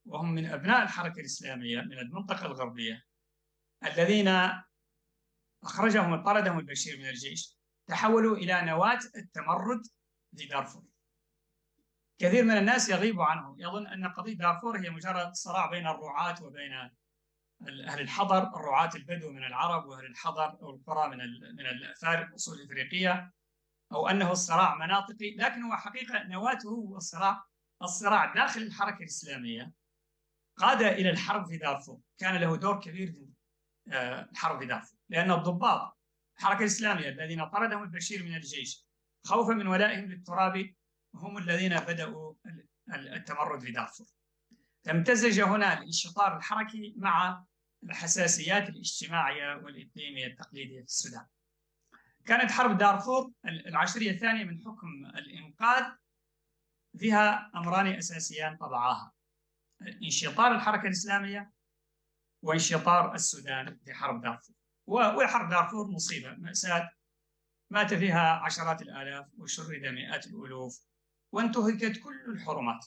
وهم 0.09 0.35
من 0.35 0.47
أبناء 0.47 0.83
الحركة 0.83 1.21
الإسلامية 1.21 1.81
من 1.81 1.99
المنطقة 1.99 2.47
الغربية 2.47 3.05
الذين 3.85 4.29
أخرجهم 5.62 6.23
طردهم 6.23 6.59
البشير 6.59 6.99
من 6.99 7.09
الجيش 7.09 7.59
تحولوا 7.87 8.37
إلى 8.37 8.62
نواة 8.62 8.99
التمرد 9.16 9.83
في 10.37 10.47
دارفور. 10.47 10.85
كثير 12.18 12.44
من 12.44 12.57
الناس 12.57 12.88
يغيب 12.88 13.21
عنه، 13.21 13.57
يظن 13.59 13.87
أن 13.87 14.07
قضية 14.07 14.35
دارفور 14.35 14.79
هي 14.79 14.90
مجرد 14.90 15.33
صراع 15.35 15.71
بين 15.71 15.87
الرعاة 15.87 16.42
وبين 16.42 16.73
أهل 17.62 18.01
الحضر، 18.01 18.42
الرعاة 18.42 18.90
البدو 18.94 19.33
من 19.33 19.44
العرب 19.44 19.87
وأهل 19.87 20.07
الحضر 20.07 20.62
أو 20.62 20.71
القرى 20.71 21.09
من 21.09 21.18
من 21.57 21.66
الافارقه 21.66 22.29
الأصول 22.29 22.59
الإفريقية 22.59 23.33
أو 23.92 24.09
أنه 24.09 24.35
صراع 24.35 24.75
مناطقي، 24.75 25.35
لكن 25.37 25.62
هو 25.62 25.77
حقيقة 25.77 26.23
نواته 26.23 26.68
هو 26.68 26.97
الصراع 26.97 27.44
الصراع 27.83 28.35
داخل 28.35 28.62
الحركة 28.62 28.99
الإسلامية 28.99 29.73
قاد 30.59 30.83
إلى 30.83 31.11
الحرب 31.11 31.47
في 31.47 31.57
دارفور، 31.57 32.01
كان 32.18 32.37
له 32.37 32.57
دور 32.57 32.81
كبير 32.81 33.12
في 33.12 33.29
آه، 33.92 34.29
الحرب 34.33 34.61
في 34.61 34.66
دارفور، 34.66 34.99
لأن 35.09 35.31
الضباط 35.31 35.99
الحركة 36.38 36.61
الإسلامية 36.61 37.09
الذين 37.09 37.44
طردهم 37.49 37.83
البشير 37.83 38.23
من 38.23 38.35
الجيش 38.35 38.87
خوفا 39.25 39.55
من 39.55 39.66
ولائهم 39.66 40.05
للترابي 40.05 40.77
هم 41.14 41.38
الذين 41.38 41.77
بدأوا 41.77 42.35
ال- 42.47 42.68
ال- 42.94 43.14
التمرد 43.14 43.61
في 43.61 43.73
دارفور. 43.73 44.07
فامتزج 44.85 45.40
هنا 45.40 45.79
الانشطار 45.79 46.37
الحركي 46.37 46.94
مع 46.97 47.44
الحساسيات 47.85 48.68
الاجتماعية 48.68 49.55
والإقليمية 49.57 50.27
التقليدية 50.27 50.79
في 50.81 50.85
السودان. 50.87 51.27
كانت 52.25 52.51
حرب 52.51 52.79
دارفور 52.79 53.33
العشرية 53.44 54.11
الثانية 54.11 54.44
من 54.44 54.59
حكم 54.61 54.88
الإنقاذ 55.18 55.85
فيها 56.99 57.51
أمران 57.55 57.87
أساسيان 57.87 58.57
طبعاها 58.57 59.12
انشطار 59.83 60.55
الحركة 60.55 60.87
الإسلامية 60.87 61.53
وانشطار 62.43 63.14
السودان 63.14 63.79
في 63.85 63.95
حرب 63.95 64.23
دارفور. 64.23 64.57
وحرب 64.87 65.49
دارفور 65.49 65.87
مصيبة. 65.87 66.35
مأساة 66.35 66.91
مات 67.71 67.95
فيها 67.95 68.31
عشرات 68.31 68.83
الآلاف 68.83 69.27
وشرد 69.38 69.83
مئات 69.87 70.27
الألوف 70.27 70.81
وانتهكت 71.33 72.01
كل 72.01 72.33
الحرمات. 72.33 72.87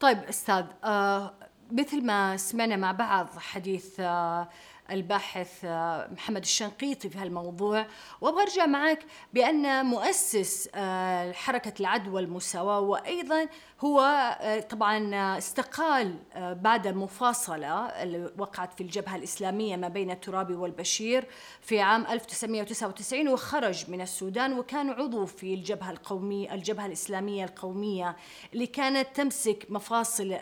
طيب 0.00 0.18
أستاذ 0.18 0.66
آه 0.84 1.50
مثل 1.72 2.06
ما 2.06 2.36
سمعنا 2.36 2.76
مع 2.76 2.92
بعض 2.92 3.38
حديث 3.38 4.00
آه 4.00 4.48
الباحث 4.90 5.64
آه 5.64 6.08
محمد 6.12 6.42
الشنقيطي 6.42 7.08
في 7.08 7.18
هالموضوع. 7.18 7.86
وأبغى 8.20 8.42
أرجع 8.42 8.66
معك 8.66 9.04
بأن 9.34 9.86
مؤسس 9.86 10.68
آه 10.74 11.32
حركة 11.32 11.72
العدل 11.80 12.10
والمساواه 12.10 12.80
وأيضا 12.80 13.46
هو 13.80 14.00
آه 14.40 14.60
طبعا 14.60 15.14
استقال 15.38 16.16
بعد 16.36 16.86
المفاصله 16.86 17.86
اللي 17.86 18.30
وقعت 18.38 18.72
في 18.74 18.80
الجبهة 18.80 19.16
الإسلامية 19.16 19.76
ما 19.76 19.88
بين 19.88 20.10
الترابي 20.10 20.54
والبشير 20.54 21.26
في 21.60 21.80
عام 21.80 22.06
1999 22.06 23.28
وخرج 23.28 23.90
من 23.90 24.00
السودان 24.00 24.58
وكان 24.58 24.90
عضو 24.90 25.26
في 25.26 25.54
الجبهة 25.54 25.90
القوميه 25.90 26.54
الجبهة 26.54 26.86
الإسلامية 26.86 27.44
القومية 27.44 28.16
اللي 28.52 28.66
كانت 28.66 29.08
تمسك 29.14 29.66
مفاصل 29.68 30.36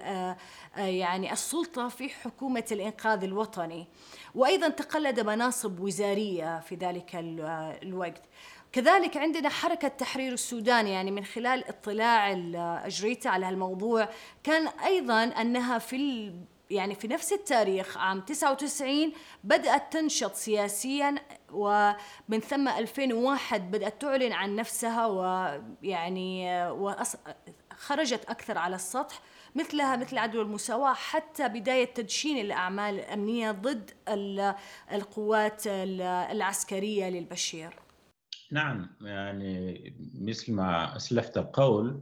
يعني 0.76 1.32
السلطة 1.32 1.88
في 1.88 2.08
حكومة 2.08 2.64
الإنقاذ 2.72 3.24
الوطني. 3.24 3.86
وأيضا 4.38 4.68
تقلد 4.68 5.20
مناصب 5.20 5.80
وزارية 5.80 6.60
في 6.60 6.74
ذلك 6.74 7.16
ال- 7.16 7.40
الوقت. 7.82 8.22
كذلك 8.72 9.16
عندنا 9.16 9.48
حركة 9.48 9.88
تحرير 9.88 10.32
السودان 10.32 10.86
يعني 10.86 11.10
من 11.10 11.24
خلال 11.24 11.68
اطلاع 11.68 12.32
أجريته 12.86 13.30
على 13.30 13.46
هالموضوع. 13.46 14.08
كان 14.44 14.68
أيضا 14.68 15.24
أنها 15.24 15.78
في 15.78 15.96
ال 15.96 16.40
يعني 16.70 16.94
في 16.94 17.08
نفس 17.08 17.32
التاريخ 17.32 17.96
عام 17.98 18.20
99 18.20 19.12
بدأت 19.44 19.92
تنشط 19.92 20.34
سياسيا 20.34 21.14
ومن 21.52 22.40
ثم 22.48 22.68
2001 22.68 23.70
بدأت 23.70 24.00
تعلن 24.02 24.32
عن 24.32 24.56
نفسها 24.56 25.06
ويعني 25.06 26.62
وأص... 26.70 27.16
خرجت 27.76 28.24
أكثر 28.24 28.58
على 28.58 28.76
السطح. 28.76 29.20
مثلها 29.58 29.96
مثل 29.96 30.12
العدل 30.12 30.38
والمساواة 30.38 30.94
حتى 30.94 31.48
بداية 31.48 31.84
تدشين 31.84 32.38
الأعمال 32.38 32.94
الأمنية 32.94 33.50
ضد 33.50 33.90
ال- 34.08 34.54
القوات 34.92 35.66
ال- 35.66 36.00
العسكرية 36.02 37.08
للبشير. 37.08 37.70
نعم 38.50 38.90
يعني 39.00 39.92
مثل 40.20 40.52
ما 40.52 40.96
أسلفت 40.96 41.38
القول 41.38 42.00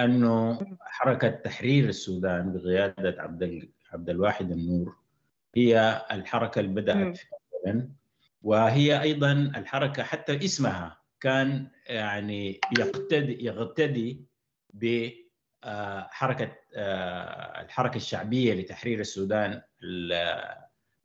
أنه 0.00 0.58
حركة 0.80 1.28
تحرير 1.28 1.88
السودان 1.88 2.52
بقيادة 2.52 3.22
عبد 3.22 3.68
عبد 3.92 4.10
الواحد 4.10 4.50
النور 4.50 4.96
هي 5.56 6.02
الحركة 6.10 6.58
اللي 6.60 6.70
أولاً، 7.66 7.88
وهي 8.42 9.02
أيضا 9.02 9.32
الحركة 9.32 10.02
حتى 10.02 10.44
اسمها 10.44 10.98
كان 11.20 11.70
يعني 11.86 12.60
يقتدي 12.78 13.44
يقتدي 13.44 14.20
بحركه 15.64 16.52
الحركة 17.60 17.96
الشعبية 17.96 18.54
لتحرير 18.54 19.00
السودان. 19.00 19.62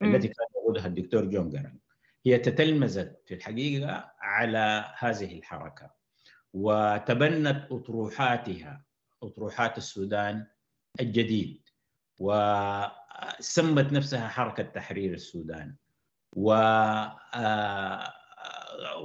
التي 0.03 0.27
كان 0.27 0.47
يقودها 0.55 0.87
الدكتور 0.87 1.25
جون 1.25 1.49
جرن 1.49 1.77
هي 2.25 2.37
تتلمذت 2.37 3.21
في 3.25 3.33
الحقيقة 3.33 4.11
على 4.19 4.93
هذه 4.97 5.37
الحركة 5.37 5.91
وتبنت 6.53 7.71
أطروحاتها 7.71 8.85
أطروحات 9.23 9.77
السودان 9.77 10.47
الجديد 10.99 11.69
وسمت 12.19 13.93
نفسها 13.93 14.27
حركة 14.27 14.63
تحرير 14.63 15.13
السودان 15.13 15.75
و 16.33 16.53
آه، 16.53 18.13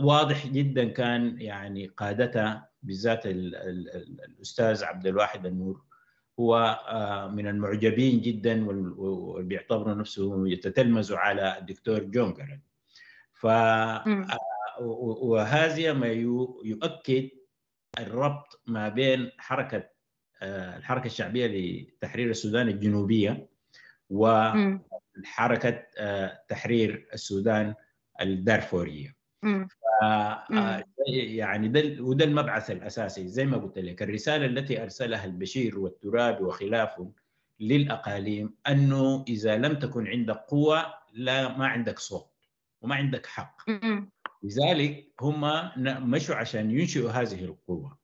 واضح 0.00 0.46
جدا 0.46 0.84
كان 0.84 1.40
يعني 1.40 1.86
قادتها 1.86 2.68
بالذات 2.82 3.26
ال 3.26 3.56
ال 3.56 3.88
ال 3.94 4.20
الأستاذ 4.24 4.84
عبد 4.84 5.06
الواحد 5.06 5.46
النور. 5.46 5.82
هو 6.40 6.80
من 7.34 7.46
المعجبين 7.46 8.20
جدا 8.20 8.66
وبيعتبروا 8.98 9.94
نفسه 9.94 10.48
يتتلمذ 10.48 11.14
على 11.14 11.58
الدكتور 11.58 11.98
جون 11.98 12.34
جارن 12.34 12.60
ف 13.32 13.46
وهذا 14.80 15.92
ما 15.92 16.06
يؤكد 16.64 17.28
الربط 17.98 18.62
ما 18.66 18.88
بين 18.88 19.30
حركة 19.38 19.88
الحركة 20.42 21.06
الشعبية 21.06 21.46
لتحرير 21.46 22.30
السودان 22.30 22.68
الجنوبية 22.68 23.48
وحركه 24.10 25.70
تحرير 26.48 27.08
السودان 27.14 27.74
الدارفورية. 28.20 29.17
يعني 31.16 31.68
ده 31.68 32.02
وده 32.02 32.24
المبعث 32.24 32.70
الأساسي 32.70 33.28
زي 33.28 33.46
ما 33.46 33.56
قلت 33.56 33.78
لك. 33.78 34.02
الرسالة 34.02 34.46
التي 34.46 34.82
أرسلها 34.82 35.24
البشير 35.24 35.78
والترابي 35.78 36.44
وخلافهم 36.44 37.12
للأقاليم 37.60 38.54
أنه 38.68 39.24
إذا 39.28 39.56
لم 39.56 39.78
تكن 39.78 40.06
عندك 40.06 40.36
قوة 40.36 40.94
لا 41.12 41.58
ما 41.58 41.66
عندك 41.66 41.98
صوت 41.98 42.30
وما 42.80 42.94
عندك 42.94 43.26
حق. 43.26 43.70
لذلك 44.42 45.12
هم 45.20 45.70
مشوا 46.10 46.34
عشان 46.36 46.70
ينشئوا 46.70 47.10
هذه 47.10 47.44
القوة. 47.44 47.98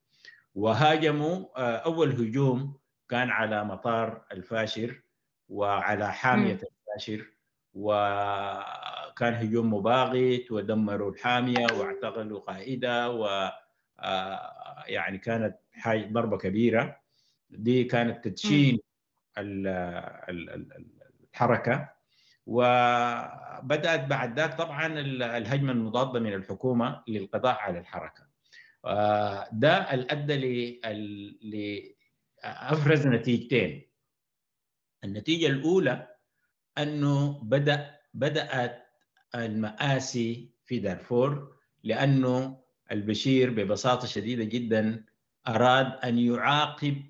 وهاجموا 0.55 1.47
أول 1.85 2.11
هجوم 2.11 2.79
كان 3.09 3.31
على 3.31 3.65
مطار 3.65 4.25
الفاشر 4.33 5.03
وعلى 5.49 6.13
حامية 6.13 6.59
الفاشر 6.95 7.27
وكان 9.15 9.35
هجوم 9.35 9.75
مباغت 9.75 10.53
ودمروا 10.53 11.11
الحامية 11.11 11.67
واعتقلوا 11.79 12.41
قائدة 12.41 13.11
و 13.11 13.51
يعني 14.87 15.19
كانت 15.19 15.57
حاجة 15.73 16.07
ضربة 16.13 16.39
كبيرة. 16.39 17.01
دي 17.51 17.85
كانت 17.85 18.25
تدشين 18.25 18.79
الحركة. 21.33 21.95
وبدأت 22.47 24.05
بعد 24.05 24.39
ذاك 24.39 24.59
طبعا 24.59 24.87
الهجمة 25.37 25.73
المضادة 25.73 26.21
من 26.21 26.35
الحكومة 26.35 27.05
للقضاء 27.09 27.59
على 27.59 27.79
الحركة. 27.79 28.27
ده 29.53 29.95
اللي 29.95 30.07
أدى 30.11 30.81
لافرز 32.43 33.07
نتيجتين. 33.07 33.91
النتيجة 35.05 35.47
الأولى 35.47 36.09
أنه 36.79 37.41
بدا 37.43 37.95
بدأت 38.15 38.84
المآسي 39.35 40.51
في 40.65 40.79
دارفور 40.79 41.55
لأنه 41.83 42.61
البشير 42.93 43.51
ببساطة 43.51 44.07
شديدة 44.07 44.45
جدا 44.45 45.05
أراد 45.49 45.93
أن 46.05 46.19
يعاقب 46.19 47.03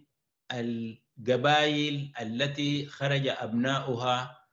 القبائل 0.52 2.12
التي 2.20 2.86
خرج 2.86 3.28
أبناؤها 3.28 4.44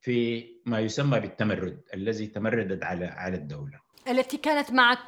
في 0.00 0.48
ما 0.66 0.80
يسمى 0.80 1.20
بالتمرد 1.20 1.82
الذي 1.94 2.26
تمردت 2.26 2.84
على 2.84 3.06
على 3.06 3.36
الدولة. 3.36 3.80
التي 4.08 4.36
كانت 4.36 4.72
مع 4.72 4.98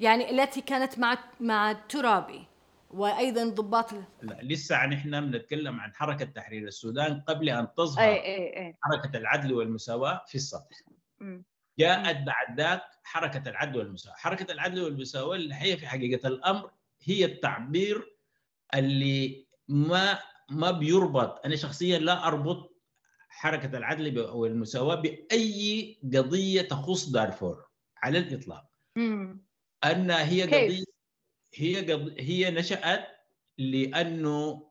يعني 0.00 0.30
التي 0.30 0.60
كانت 0.60 0.98
مع 0.98 1.18
مع 1.40 1.70
الترابي 1.70 2.46
وأيضا 2.90 3.44
ضباط 3.44 3.92
لا 4.22 4.38
لسه 4.42 4.86
نحن 4.86 5.30
بنتكلم 5.30 5.80
عن 5.80 5.94
حركة 5.94 6.24
تحرير 6.24 6.66
السودان 6.66 7.20
قبل 7.20 7.48
أن 7.48 7.68
تظهر 7.76 8.04
أي 8.04 8.14
أي 8.14 8.56
أي. 8.56 8.76
حركة 8.82 9.16
العدل 9.16 9.52
والمساواة 9.52 10.24
في 10.26 10.34
السطح. 10.34 10.76
جاءت 11.80 12.16
بعد 12.16 12.60
ذاك 12.60 12.82
حركة 13.02 13.48
العدل 13.50 13.78
والمساواة 13.78 14.16
حركة 14.16 14.52
العدل 14.52 14.82
والمساواة 14.82 15.36
اللي 15.36 15.54
هي 15.54 15.76
في 15.76 15.86
حقيقة 15.86 16.28
الأمر 16.28 16.70
هي 17.02 17.24
التعبير 17.24 18.16
اللي 18.74 19.46
ما 19.68 20.18
ما 20.50 20.70
بيربط 20.70 21.46
أنا 21.46 21.56
شخصيا 21.56 21.98
لا 21.98 22.26
أربط 22.26 22.76
حركة 23.28 23.78
العدل 23.78 24.20
والمساواة 24.20 24.94
بأي 24.94 25.98
قضية 26.14 26.62
تخص 26.62 27.08
دارفور 27.08 27.64
على 28.02 28.18
الإطلاق 28.18 28.64
مم. 28.96 29.44
أن 29.84 30.10
هي؟ 30.10 30.42
قضيه 30.42 30.84
هي 31.54 31.92
قض... 31.92 32.14
هي 32.18 32.50
نشأت 32.50 33.06
لأنه 33.58 34.70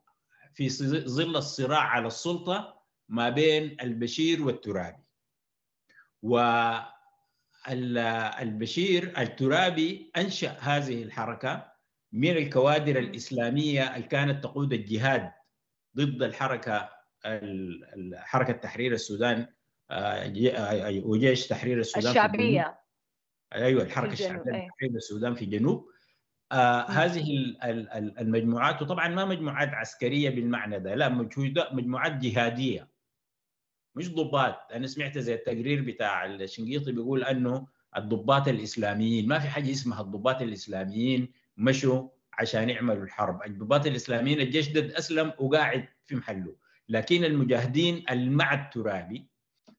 في 0.53 0.69
ظل 1.09 1.35
الصراع 1.37 1.79
على 1.79 2.07
السلطة 2.07 2.81
ما 3.09 3.29
بين 3.29 3.77
البشير 3.81 4.43
والترابي 4.43 5.03
والبشير 7.67 9.13
الترابي 9.17 10.11
أنشأ 10.17 10.57
هذه 10.59 11.03
الحركة 11.03 11.71
من 12.11 12.29
الكوادر 12.29 12.99
الإسلامية 12.99 13.95
اللي 13.95 14.07
كانت 14.07 14.43
تقود 14.43 14.73
الجهاد 14.73 15.31
ضد 15.97 16.23
الحركة 16.23 16.89
حركة 18.15 18.53
تحرير 18.53 18.91
السودان 18.93 19.47
وجيش 21.05 21.47
تحرير 21.47 21.79
السودان. 21.79 22.09
الشعبية 22.09 22.79
أيوه 23.55 23.83
الشعبية 23.83 24.51
أيوة. 24.53 24.65
لتحرير 24.67 24.91
السودان 24.95 25.35
في 25.35 25.45
الجنوب 25.45 25.89
آه 26.51 26.81
هذه 26.89 27.37
ال- 27.37 27.63
ال- 27.63 27.89
ال- 27.91 28.19
المجموعات 28.19 28.81
وطبعا 28.81 29.07
ما 29.07 29.25
مجموعات 29.25 29.69
عسكرية 29.73 30.29
بالمعنى 30.29 30.79
ده 30.79 30.95
لا 30.95 31.09
مجموعات 31.71 32.11
جهادية 32.17 32.87
مش 33.95 34.13
ضباط. 34.13 34.71
أنا 34.73 34.87
سمعت 34.87 35.17
زي 35.17 35.33
التقرير 35.33 35.81
بتاع 35.81 36.25
الشنقيطي 36.25 36.91
بيقول 36.91 37.23
أنه 37.23 37.67
الضباط 37.97 38.47
الإسلاميين 38.47 39.27
ما 39.27 39.39
في 39.39 39.47
حاجة 39.47 39.71
اسمها 39.71 40.01
الضباط 40.01 40.41
الإسلاميين 40.41 41.31
مشوا 41.57 42.07
عشان 42.33 42.69
يعملوا 42.69 43.03
الحرب. 43.03 43.43
الضباط 43.45 43.85
الإسلاميين 43.85 44.41
الجيش 44.41 44.67
ده 44.69 44.97
أسلم 44.97 45.33
وقاعد 45.39 45.85
في 46.05 46.15
محله. 46.15 46.55
لكن 46.89 47.23
المجاهدين 47.23 48.05
المع 48.09 48.53
الترابي 48.53 49.27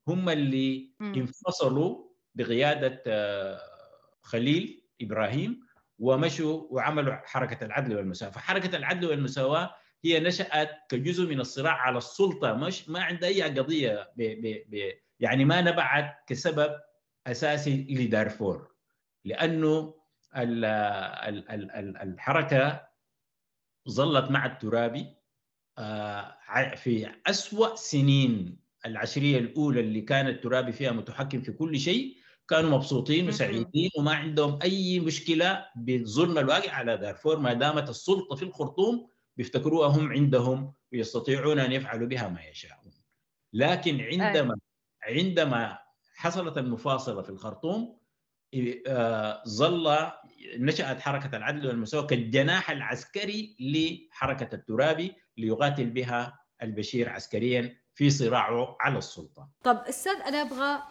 هم 0.08 0.28
اللي 0.28 0.90
مم. 1.00 1.14
انفصلوا 1.14 2.04
بقيادة 2.34 3.02
آه، 3.06 3.60
خليل 4.22 4.82
إبراهيم 5.02 5.60
ومشوا 5.98 6.66
وعملوا 6.70 7.14
حركة 7.24 7.64
العدل 7.64 7.96
والمساواة، 7.96 8.30
فحركة 8.30 8.76
العدل 8.76 9.06
والمساواة 9.08 9.74
هي 10.04 10.20
نشأت 10.20 10.70
كجزء 10.88 11.26
من 11.26 11.40
الصراع 11.40 11.72
على 11.72 11.98
السلطة 11.98 12.52
مش 12.52 12.88
ما 12.88 13.02
عندها 13.02 13.28
أي 13.28 13.42
قضية 13.42 14.12
ب 14.16 14.22
ب 14.22 14.64
ب 14.70 14.92
يعني 15.20 15.44
ما 15.44 15.60
نبعت 15.60 16.24
كسبب 16.26 16.80
أساسي 17.26 17.86
لدارفور 17.90 18.74
لأنه 19.24 19.94
ال 20.36 20.64
ال 20.64 21.50
ال 21.50 21.70
ال 21.70 21.96
الحركة 21.96 22.88
ظلت 23.88 24.30
مع 24.30 24.46
الترابي 24.46 25.06
آه، 25.78 26.36
في 26.74 27.10
أسوأ 27.26 27.76
سنين 27.76 28.60
العشرية 28.86 29.38
الأولى 29.38 29.80
اللي 29.80 30.00
كان 30.00 30.28
الترابي 30.28 30.72
فيها 30.72 30.92
متحكم 30.92 31.40
في 31.40 31.52
كل 31.52 31.78
شيء 31.80 32.16
كانوا 32.48 32.70
مبسوطين. 32.70 33.28
وسعيدين 33.28 33.90
وما 33.98 34.14
عندهم 34.14 34.58
أي 34.62 35.00
مشكلة 35.00 35.66
بالظلم 35.76 36.38
الواقع 36.38 36.72
على 36.72 36.96
دارفور 36.96 37.38
ما 37.38 37.52
دامت 37.52 37.88
السلطة 37.88 38.36
في 38.36 38.42
الخرطوم 38.42 39.09
بيفتكروها 39.40 39.88
هم 39.88 40.12
عندهم 40.12 40.74
ويستطيعون 40.92 41.58
أن 41.58 41.72
يفعلوا 41.72 42.08
بها 42.08 42.28
ما 42.28 42.44
يشاءون. 42.44 42.92
لكن 43.52 44.00
عندما 44.00 44.54
عندما 45.02 45.78
حصلت 46.14 46.58
المفاصلة 46.58 47.22
في 47.22 47.30
الخرطوم 47.30 48.00
آه، 48.86 49.42
ظل 49.48 50.10
نشأت 50.56 51.00
حركة 51.00 51.36
العدل 51.36 51.66
والمساواة 51.66 52.06
كالجناح 52.06 52.70
العسكري 52.70 53.56
لحركة 53.60 54.54
الترابي 54.54 55.14
ليقاتل 55.36 55.90
بها 55.90 56.40
البشير 56.62 57.08
عسكريا 57.08 57.76
في 57.94 58.10
صراعه 58.10 58.76
على 58.80 58.98
السلطة. 58.98 59.48
طب 59.64 59.76
أستاذ 59.88 60.16
أنا 60.26 60.42
أبغى 60.42 60.82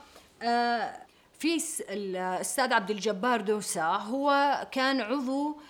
آه، 0.41 0.93
في 1.39 1.58
الاستاذ 1.89 2.74
عبد 2.74 2.91
الجبار 2.91 3.41
دوسا 3.41 3.86
هو 3.86 4.68
كان 4.72 5.02
عضو 5.02 5.62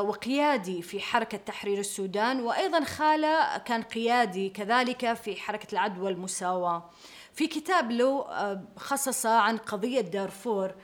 وقيادي 0.00 0.82
في 0.82 1.00
حركة 1.00 1.38
تحرير 1.38 1.78
السودان 1.78 2.40
وأيضا 2.40 2.84
خالة 2.84 3.58
كان 3.58 3.82
قيادي 3.82 4.48
كذلك 4.48 5.12
في 5.12 5.36
حركة 5.36 5.72
العدل 5.72 6.02
والمساواة. 6.02 6.90
في 7.34 7.46
كتاب 7.46 7.90
له 7.90 8.26
آه، 8.28 8.64
خصص 8.76 9.26
عن 9.26 9.56
قضية 9.56 10.00
دارفور 10.00 10.64
آه، 10.66 10.74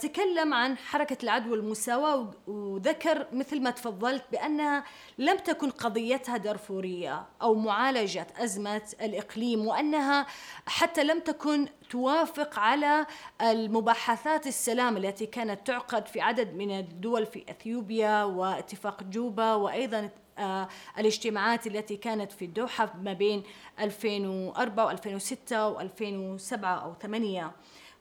تكلم 0.00 0.54
عن 0.54 0.76
حركة 0.76 1.16
العدل 1.22 1.50
والمساواة 1.50 2.30
وذكر 2.46 3.26
مثل 3.32 3.62
ما 3.62 3.70
تفضلت 3.70 4.24
بأنها 4.32 4.84
لم 5.18 5.36
تكن 5.36 5.70
قضيتها 5.70 6.36
دارفورية 6.36 7.26
أو 7.42 7.54
معالجة 7.54 8.26
أزمة 8.36 8.82
الإقليم 9.00 9.66
وأنها 9.66 10.26
حتى 10.66 11.04
لم 11.04 11.20
تكن 11.20 11.68
توافق 11.90 12.58
على 12.58 13.06
المباحثات 13.40 14.46
السلام 14.46 14.96
التي 14.96 15.26
كانت 15.26 15.66
تعقد 15.66 16.06
في 16.06 16.20
عدد 16.20 16.54
من 16.54 16.78
الدول 16.78 17.26
في 17.26 17.44
أثيوبيا 17.48 18.24
واتفاق 18.24 19.02
جوبا 19.02 19.54
وأيضا 19.54 20.10
آه، 20.38 20.68
الاجتماعات 20.98 21.66
التي 21.66 21.96
كانت 21.96 22.32
في 22.32 22.44
الدوحة 22.44 22.94
ما 23.02 23.12
بين 23.12 23.42
2004 23.80 24.96
و2006 24.96 25.50
و2007 25.50 26.64
أو 26.64 26.94
8 27.02 27.52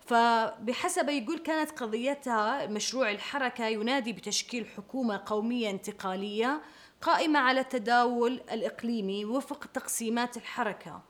فبحسب 0.06 1.10
يقول 1.10 1.40
كانت 1.40 1.72
قضيتها 1.72 2.68
مشروع 2.68 3.12
الحركة 3.12 3.66
ينادي 3.66 4.14
بتشكيل 4.14 4.68
حكومة 4.78 5.22
قومية 5.26 5.70
انتقالية 5.70 6.62
قائمة 7.02 7.40
على 7.40 7.60
التداول 7.60 8.42
الإقليمي 8.52 9.26
وفق 9.26 9.66
تقسيمات 9.66 10.38
الحركة. 10.38 11.02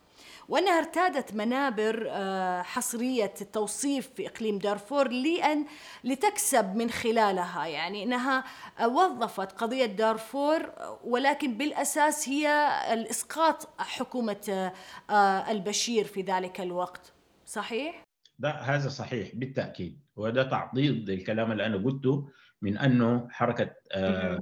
وأنها 0.49 0.77
ارتادت 0.79 1.33
منابر 1.33 2.07
آه، 2.09 2.61
حصرية 2.61 3.33
التوصيف 3.41 4.09
في 4.15 4.27
إقليم 4.27 4.57
دارفور 4.57 5.07
لأن 5.07 5.65
لتكسب 6.03 6.75
من 6.75 6.89
خلالها. 6.89 7.65
يعني 7.65 8.03
أنها 8.03 8.43
وظفت 8.85 9.51
قضية 9.51 9.85
دارفور 9.85 10.69
ولكن 11.03 11.53
بالأساس 11.57 12.29
هي 12.29 12.69
الإسقاط 12.93 13.69
حكومة 13.79 14.71
آه، 15.09 15.51
البشير 15.51 16.05
في 16.05 16.21
ذلك 16.21 16.61
الوقت. 16.61 17.13
صحيح؟ 17.45 18.02
ده 18.39 18.49
هذا 18.49 18.89
صحيح 18.89 19.35
بالتأكيد 19.35 19.99
وده 20.15 20.43
تعضيد 20.43 21.09
للكلام 21.09 21.51
اللي 21.51 21.65
أنا 21.65 21.77
قلته 21.77 22.29
من 22.61 22.77
أنه 22.77 23.27
حركة 23.29 23.75
آه، 23.91 24.39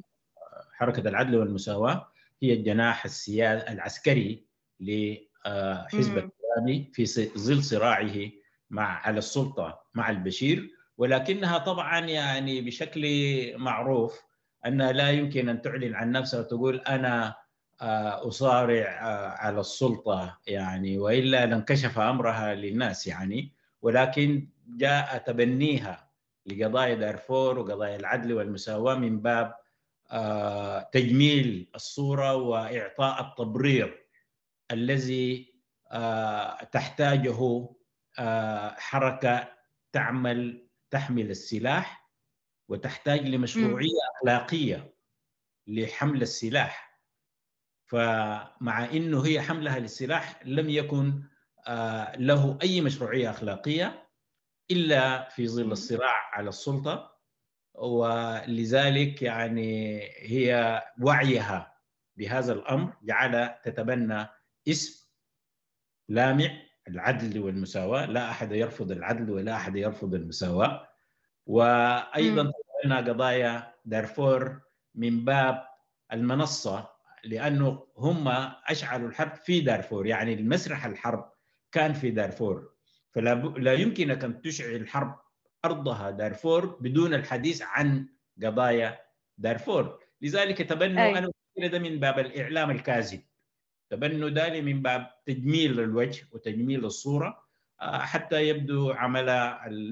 حركة 0.73 1.09
العدل 1.09 1.35
والمساواة 1.35 2.07
هي 2.43 2.53
الجناح 2.53 3.05
السياسي 3.05 3.71
العسكري 3.71 4.45
لحزب 4.79 6.17
الإسلامي 6.17 6.91
في 6.93 7.05
ظل 7.37 7.63
صراعه 7.63 8.31
مع 8.69 9.07
على 9.07 9.17
السلطة 9.17 9.83
مع 9.93 10.09
البشير 10.09 10.69
ولكنها 10.97 11.57
طبعا 11.57 11.99
يعني 11.99 12.61
بشكل 12.61 13.03
معروف 13.57 14.21
انها 14.65 14.91
لا 14.91 15.09
يمكن 15.09 15.49
أن 15.49 15.61
تعلن 15.61 15.95
عن 15.95 16.11
نفسها 16.11 16.39
وتقول 16.39 16.79
أنا 16.79 17.35
آه، 17.81 18.27
أصارع 18.27 18.85
آه، 19.01 19.29
على 19.29 19.59
السلطة 19.59 20.39
يعني 20.47 20.99
وإلا 20.99 21.45
لانكشف 21.45 21.99
أمرها 21.99 22.55
للناس 22.55 23.07
يعني. 23.07 23.53
ولكن 23.81 24.47
جاء 24.67 25.17
تبنيها 25.17 26.11
لقضايا 26.45 26.95
دارفور 26.95 27.59
وقضايا 27.59 27.95
العدل 27.95 28.33
والمساواة 28.33 28.95
من 28.95 29.21
باب 29.21 29.55
آه، 30.11 30.89
تجميل 30.93 31.69
الصورة 31.75 32.35
وإعطاء 32.35 33.21
التبرير 33.21 34.05
الذي 34.71 35.53
آه، 35.91 36.63
تحتاجه 36.63 37.69
آه، 38.19 38.75
حركة 38.77 39.53
تعمل 39.91 40.67
تحمل 40.89 41.31
السلاح 41.31 42.11
وتحتاج 42.67 43.27
لمشروعية 43.27 43.99
أخلاقية 44.15 44.93
لحمل 45.67 46.21
السلاح. 46.21 46.91
فمع 47.85 48.85
إنه 48.93 49.25
هي 49.25 49.41
حملها 49.41 49.79
للسلاح 49.79 50.39
لم 50.45 50.69
يكن 50.69 51.23
له 52.17 52.57
أي 52.61 52.81
مشروعية 52.81 53.29
أخلاقية 53.29 54.07
إلا 54.71 55.29
في 55.29 55.47
ظل 55.47 55.71
الصراع 55.71 56.29
على 56.33 56.49
السلطة 56.49 57.11
ولذلك 57.73 59.21
يعني 59.21 60.01
هي 60.17 60.81
وعيها 61.01 61.77
بهذا 62.17 62.53
الأمر 62.53 62.93
جعل 63.03 63.55
تتبنى 63.63 64.27
اسم 64.67 65.07
لامع 66.09 66.51
العدل 66.87 67.39
والمساواة، 67.39 68.05
لا 68.05 68.29
أحد 68.29 68.51
يرفض 68.51 68.91
العدل 68.91 69.31
ولا 69.31 69.55
أحد 69.55 69.75
يرفض 69.75 70.13
المساواة. 70.13 70.87
وأيضا 71.45 72.51
تتبنى 72.51 73.09
قضايا 73.09 73.73
دارفور 73.85 74.61
من 74.95 75.25
باب 75.25 75.67
المنصة 76.13 76.89
لأنه 77.23 77.87
هم 77.97 78.27
أشعلوا 78.67 79.09
الحرب 79.09 79.35
في 79.35 79.61
دارفور 79.61 80.07
يعني 80.07 80.33
المسرح 80.33 80.85
الحرب 80.85 81.31
كان 81.71 81.93
في 81.93 82.11
دارفور. 82.11 82.71
فلا 83.11 83.33
ب... 83.33 83.57
لا 83.57 83.73
يمكنك 83.73 84.23
أن 84.23 84.41
تشعل 84.41 84.87
حرب 84.87 85.19
أرضها 85.65 86.11
دارفور 86.11 86.65
بدون 86.65 87.13
الحديث 87.13 87.61
عن 87.61 88.07
قضايا 88.43 88.99
دارفور. 89.37 89.99
لذلك 90.21 90.57
تبنوا 90.57 91.03
أي. 91.03 91.17
أنا 91.17 91.31
ده 91.67 91.79
من 91.79 91.99
باب 91.99 92.19
الإعلام 92.19 92.71
الكاذب. 92.71 93.21
تبنوا 93.89 94.29
ذلك 94.29 94.63
من 94.63 94.81
باب 94.81 95.09
تجميل 95.25 95.79
الوجه 95.79 96.27
وتجميل 96.31 96.85
الصورة 96.85 97.51
آه، 97.81 97.97
حتى 97.97 98.47
يبدو 98.47 98.91
عمل 98.91 99.25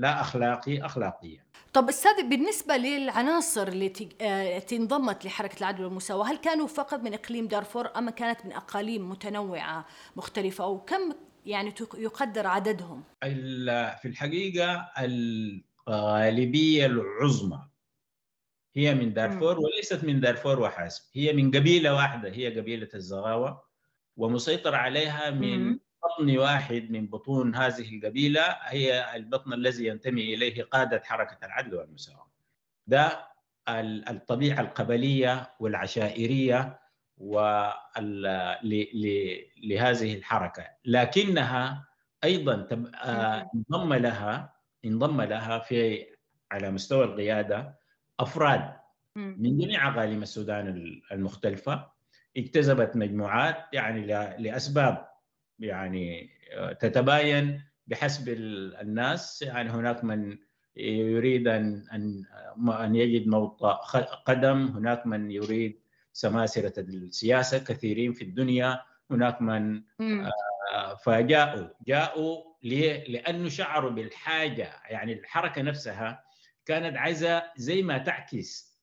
لا 0.02 0.22
أخلاقي 0.22 0.86
اخلاقيا. 0.86 1.44
طب 1.74 1.90
أستاذ 1.90 2.30
بالنسبة 2.30 2.78
للعناصر 2.78 3.68
اللي 3.68 3.94
آه، 4.22 4.64
انضمت 4.72 5.26
لحركة 5.26 5.60
العدل 5.60 5.84
والمساواة 5.86 6.26
هل 6.26 6.38
كانوا 6.38 6.68
فقط 6.68 7.00
من 7.00 7.14
إقليم 7.14 7.48
دارفور 7.48 7.90
أم 7.98 8.10
كانت 8.10 8.46
من 8.46 8.52
أقاليم 8.52 9.10
متنوعة 9.10 9.86
مختلفة؟ 10.16 10.68
وكم 10.68 11.14
يعني 11.46 11.74
يقدر 11.98 12.48
عددهم. 12.48 13.04
في 14.02 14.06
الحقيقة 14.06 14.92
الغالبية 15.88 16.86
العظمى 16.86 17.66
هي 18.76 18.96
من 18.96 19.14
دارفور 19.14 19.60
وليست 19.60 20.04
من 20.04 20.20
دارفور 20.20 20.60
وحسب 20.60 21.04
هي 21.14 21.34
من 21.34 21.52
قبيلة 21.52 21.94
واحدة 21.94 22.30
هي 22.30 22.60
قبيلة 22.60 22.90
الزغاوة 22.94 23.64
ومسيطر 24.18 24.76
عليها 24.76 25.30
من 25.32 25.80
بطن 26.04 26.38
واحد 26.38 26.88
من 26.92 27.08
بطون 27.08 27.56
هذه 27.56 27.98
القبيلة 27.98 28.58
هي 28.62 29.16
البطن 29.16 29.54
الذي 29.54 29.86
ينتمي 29.88 30.34
إليه 30.34 30.64
قادة 30.64 31.02
حركة 31.06 31.46
العدل 31.46 31.76
والمساواة. 31.76 32.30
ده 32.88 33.28
الطبيعة 34.10 34.62
القبلية 34.62 35.52
والعشائرية 35.60 36.80
لهذه 39.64 40.16
الحركة. 40.16 40.66
لكنها 40.86 41.88
أيضا 42.24 42.68
آه، 43.04 43.50
انضم 43.56 43.94
لها 43.94 44.54
انضم 44.86 45.22
لها 45.22 45.60
في 45.60 46.06
على 46.52 46.72
مستوى 46.72 47.04
القيادة 47.06 47.80
أفراد. 48.20 48.74
من 49.16 49.58
جميع 49.58 49.90
اقاليم 49.90 50.22
السودان 50.22 50.68
المختلفة 51.12 51.92
اجتذبت 52.38 52.96
مجموعات 52.96 53.56
يعني 53.74 54.06
لأسباب 54.38 55.08
يعني 55.60 56.30
آه، 56.54 56.74
تتباين 56.74 57.64
بحسب 57.88 58.30
الناس. 58.82 59.42
يعني 59.42 59.70
هناك 59.70 60.04
من 60.04 60.38
يريد 60.76 61.48
ان 61.48 61.86
ان 61.94 62.26
أن 62.70 62.96
يجد 62.96 63.28
موطأ 63.28 63.74
قدم 64.26 64.68
هناك 64.68 65.08
من 65.08 65.32
يريد 65.32 65.80
سماسرة 66.20 66.80
السياسة 66.80 67.58
كثيرين 67.58 68.14
في 68.14 68.24
الدنيا. 68.24 68.82
هناك 69.12 69.42
من 69.42 69.84
آه 70.02 70.96
فجاءوا 70.96 71.68
جاءوا 71.88 72.44
ليه؟ 72.64 73.04
لأنه 73.08 73.50
شعروا 73.50 73.92
بالحاجة 73.92 74.74
يعني 74.90 75.14
الحركة 75.14 75.62
نفسها 75.62 76.24
كانت 76.66 76.98
عايزة 76.98 77.44
زي 77.58 77.82
ما 77.82 77.98
تعكس 77.98 78.80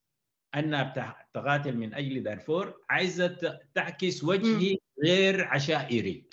أنها 0.54 1.16
تقاتل 1.34 1.76
من 1.76 1.94
أجل 1.94 2.22
دارفور 2.22 2.80
عايزة 2.90 3.58
تعكس 3.74 4.24
وجهي 4.24 4.78
غير 5.04 5.44
عشائري. 5.44 6.28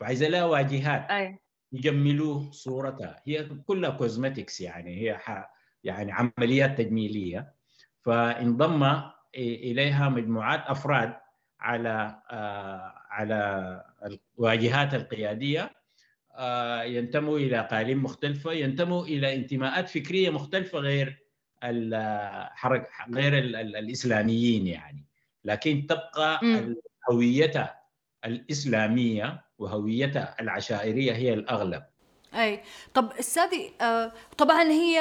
فعايزة 0.00 0.28
لها 0.28 0.44
واجهات 0.44 1.10
أي. 1.10 1.38
يجملوه 1.72 2.50
صورتها. 2.50 3.22
هي 3.24 3.44
كلها 3.44 3.90
كوزمتكس 3.90 4.60
يعني 4.60 5.00
هي 5.00 5.20
يعني 5.84 6.12
عمليات 6.12 6.78
تجميلية. 6.78 7.54
فانضم 8.00 9.10
إليها 9.36 10.08
مجموعات 10.08 10.64
أفراد 10.66 11.14
على 11.60 12.22
آه، 12.30 12.94
على 13.10 13.82
الواجهات 14.38 14.94
القيادية. 14.94 15.70
آه، 16.34 16.82
ينتموا 16.82 17.38
إلى 17.38 17.60
اقاليم 17.60 18.02
مختلفة 18.04 18.52
ينتموا 18.52 19.04
إلى 19.04 19.34
انتماءات 19.34 19.88
فكرية 19.88 20.30
مختلفة 20.30 20.78
غير 20.78 21.26
الحركه 21.64 22.88
غير 23.10 23.38
الإسلاميين 23.78 24.66
يعني. 24.66 25.04
لكن 25.44 25.86
تبقى 25.86 26.40
هويتها 27.10 27.80
الإسلامية 28.24 29.44
وهويتها 29.58 30.36
العشائرية 30.40 31.12
هي 31.12 31.32
الأغلب. 31.32 31.82
أي. 32.34 32.62
طب 32.94 33.12
استاذي 33.12 33.72
آه 33.80 34.12
طبعا 34.38 34.62
هي 34.62 34.96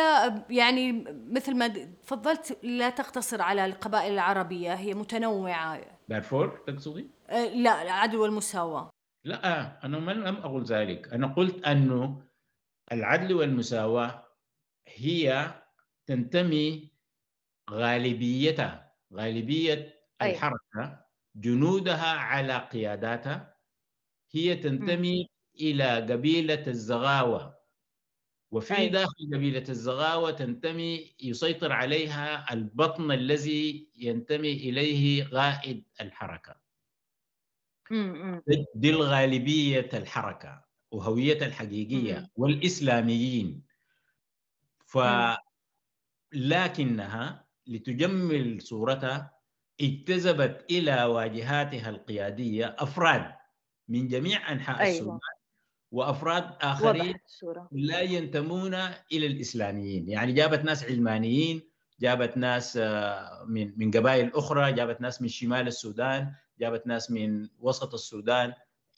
يعني 0.49 0.91
مثل 1.29 1.55
ما 1.55 1.67
تفضلت 1.67 2.57
لا 2.63 2.89
تقتصر 2.89 3.41
على 3.41 3.65
القبائل 3.65 4.13
العربية 4.13 4.73
هي 4.73 4.93
متنوعة. 4.93 5.81
دارفور 6.09 6.63
تقصدي؟ 6.67 7.09
آه 7.29 7.45
لا 7.45 7.81
العدل 7.81 8.17
والمساواة. 8.17 8.89
لا 9.23 9.85
أنا 9.85 9.97
لم 9.97 10.35
أقل 10.35 10.63
ذلك. 10.63 11.13
أنا 11.13 11.27
قلت 11.27 11.65
انه 11.65 12.21
العدل 12.91 13.33
والمساواة 13.33 14.25
هي 14.87 15.53
تنتمي 16.05 16.91
غالبيتها 17.71 18.95
غالبية 19.13 19.95
أي. 20.21 20.31
الحركة 20.31 21.05
جنودها 21.35 22.11
على 22.11 22.57
قياداتها 22.57 23.55
هي 24.31 24.55
تنتمي 24.55 25.34
إلى 25.59 25.95
قبيلة 25.95 26.63
الزغاوة 26.67 27.55
وفي 28.51 28.77
أي. 28.77 28.89
داخل 28.89 29.29
قبيلة 29.33 29.63
الزغاوة 29.69 30.31
تنتمي 30.31 31.15
يسيطر 31.21 31.71
عليها 31.71 32.53
البطن 32.53 33.11
الذي 33.11 33.89
ينتمي 33.95 34.53
إليه 34.53 35.23
غائد 35.23 35.83
الحركة 36.01 36.55
دي 38.75 38.89
الغالبية 38.89 39.89
الحركة 39.93 40.65
وهويتها 40.91 41.45
الحقيقية 41.45 42.19
مم. 42.19 42.27
والإسلاميين 42.35 43.63
ف. 44.85 44.97
لكنها 46.33 47.45
لتجمل 47.67 48.61
صورتها 48.61 49.31
اجتذبت 49.81 50.65
إلى 50.71 51.03
واجهاتها 51.03 51.89
القيادية 51.89 52.75
أفراد 52.79 53.35
من 53.87 54.07
جميع 54.07 54.51
أنحاء 54.51 54.79
أيوة. 54.79 54.89
السودان 54.91 55.19
وأفراد 55.95 56.43
آخرين 56.61 57.15
لا 57.71 58.01
ينتمون 58.01 58.73
إلى 59.11 59.27
الإسلاميين. 59.27 60.09
يعني 60.09 60.31
جابت 60.31 60.63
ناس 60.65 60.83
علمانيين 60.83 61.61
جابت 61.99 62.37
ناس 62.37 62.77
آه، 62.77 63.45
من 63.47 63.73
من 63.77 63.91
قبائل 63.91 64.31
أخرى 64.35 64.71
جابت 64.73 65.01
ناس 65.01 65.21
من 65.21 65.27
شمال 65.27 65.67
السودان 65.67 66.33
جابت 66.59 66.87
ناس 66.87 67.11
من 67.11 67.49
وسط 67.59 67.93
السودان 67.93 68.53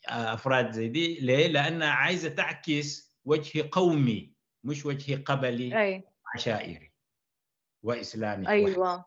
آه، 0.09 0.33
أفراد 0.33 0.71
زي 0.71 0.87
دي. 0.89 1.19
ليه؟ 1.19 1.47
لأنها 1.47 1.87
عايزة 1.89 2.29
تعكس 2.29 3.13
وجه 3.25 3.69
قومي 3.71 4.33
مش 4.63 4.85
وجه 4.85 5.23
قبلي 5.25 5.81
أي. 5.83 6.03
عشائري 6.35 6.91
وإسلامي. 7.83 8.47
أيوة. 8.47 8.93
أه، 8.93 9.05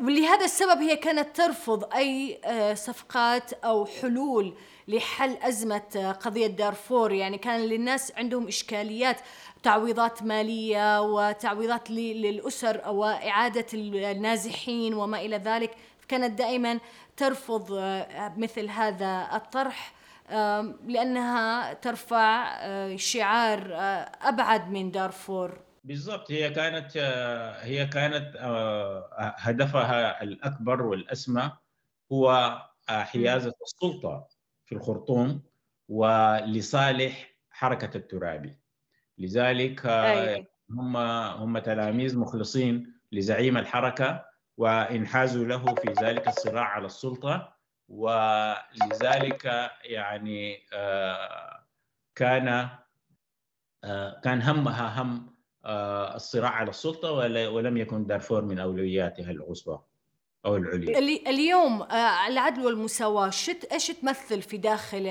ولهذا 0.00 0.44
السبب 0.44 0.80
هي 0.82 0.96
كانت 0.96 1.36
ترفض 1.36 1.94
أي 1.94 2.40
أه، 2.44 2.74
صفقات 2.74 3.52
أو 3.52 3.86
حلول 3.86 4.54
لحل 4.88 5.36
أزمة 5.42 5.82
أه، 5.96 6.12
قضية 6.12 6.46
دارفور. 6.46 7.12
يعني 7.12 7.38
كان 7.38 7.60
للناس 7.60 8.12
عندهم 8.16 8.46
إشكاليات 8.48 9.16
تعويضات 9.62 10.22
مالية 10.22 11.00
وتعويضات 11.02 11.90
ل- 11.90 12.22
للأسر 12.22 12.80
وإعادة 12.88 13.66
النازحين 13.74 14.94
وما 14.94 15.20
إلى 15.20 15.36
ذلك. 15.36 15.70
كانت 16.08 16.38
دائما 16.38 16.78
ترفض 17.16 17.70
مثل 18.36 18.68
هذا 18.68 19.28
الطرح 19.34 19.92
أم، 20.30 20.76
لأنها 20.86 21.72
ترفع 21.72 22.56
شعار 22.96 23.60
أبعد 24.22 24.70
من 24.70 24.90
دارفور. 24.90 25.58
بالضبط. 25.84 26.30
هي 26.32 26.50
كانت 26.50 26.96
هي 27.62 27.86
كانت 27.86 28.36
آه، 28.36 29.34
هدفها 29.38 30.22
الأكبر 30.22 30.82
والأسمى 30.82 31.52
هو 32.12 32.30
آه، 32.88 33.02
حيازة 33.02 33.54
السلطة 33.62 34.28
في 34.64 34.74
الخرطوم 34.74 35.42
ولصالح 35.88 37.34
حركة 37.50 37.96
الترابي. 37.96 38.58
لذلك 39.18 39.86
آه، 39.86 40.46
هم 40.70 40.96
هم 40.96 41.58
تلاميذ 41.58 42.18
مخلصين 42.18 43.00
لزعيم 43.12 43.56
الحركة 43.56 44.26
وإنحازوا 44.56 45.44
له 45.44 45.74
في 45.74 45.92
ذلك 46.02 46.28
الصراع 46.28 46.64
على 46.64 46.86
السلطة. 46.86 47.56
ولذلك 47.88 49.70
يعني 49.84 50.56
كان 52.14 52.68
كان 54.22 54.42
همها 54.42 55.02
هم 55.02 55.31
الصراع 55.64 56.50
على 56.50 56.70
السلطة 56.70 57.12
ولم 57.52 57.76
يكن 57.76 58.06
دارفور 58.06 58.44
من 58.44 58.58
اولوياتها 58.58 59.30
العصبى 59.30 59.78
أو 60.44 60.56
العليا. 60.56 60.98
اليوم 61.28 61.82
آه، 61.82 62.28
العدل 62.28 62.66
والمساواة 62.66 63.30
شت 63.30 63.68
إيش 63.72 63.86
تمثل 63.86 64.42
في 64.42 64.56
داخل 64.56 65.06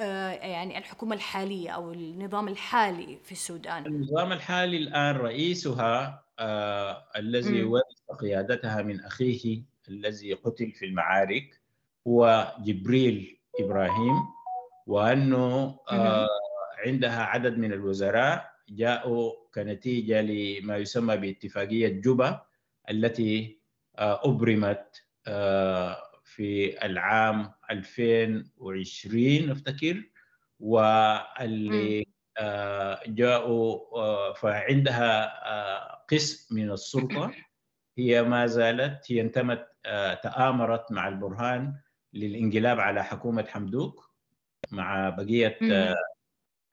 آه، 0.00 0.30
يعني 0.30 0.78
الحكومة 0.78 1.14
الحالية 1.14 1.70
أو 1.70 1.92
النظام 1.92 2.48
الحالي 2.48 3.18
في 3.24 3.32
السودان؟ 3.32 3.86
النظام 3.86 4.32
الحالي 4.32 4.76
الآن 4.76 5.16
رئيسها 5.16 6.24
آه، 6.38 7.04
الذي. 7.16 7.64
ورث 7.64 8.20
قيادتها 8.20 8.82
من 8.82 9.00
أخيه 9.00 9.62
الذي 9.88 10.32
قتل 10.32 10.72
في 10.72 10.84
المعارك 10.84 11.60
هو 12.06 12.52
جبريل 12.60 13.38
إبراهيم 13.60 14.14
وأنه 14.86 15.78
آه، 15.90 16.28
عندها 16.86 17.22
عدد 17.22 17.58
من 17.58 17.72
الوزراء 17.72 18.55
جاءوا 18.68 19.32
كنتيجة 19.54 20.20
لما 20.22 20.76
يسمى 20.76 21.16
باتفاقية 21.16 22.00
جوبا 22.00 22.46
التي 22.90 23.60
آه، 23.98 24.20
أبرمت 24.24 25.02
آه، 25.26 25.96
في 26.24 26.84
العام 26.86 27.52
2020 27.70 29.50
أفتكر. 29.50 30.02
واللي 30.60 32.06
آه، 32.38 33.00
جاءوا 33.06 34.32
فعندها 34.32 35.32
قسم 36.04 36.56
من 36.56 36.70
السلطة. 36.72 37.34
هي 37.98 38.22
ما 38.22 38.46
زالت 38.46 39.12
هي 39.12 39.20
انتمت 39.20 39.68
تآمرت 40.22 40.92
مع 40.92 41.08
البرهان 41.08 41.74
للانقلاب 42.12 42.80
على 42.80 43.04
حكومة 43.04 43.44
حمدوك 43.48 44.10
مع 44.72 45.08
بقية 45.08 45.58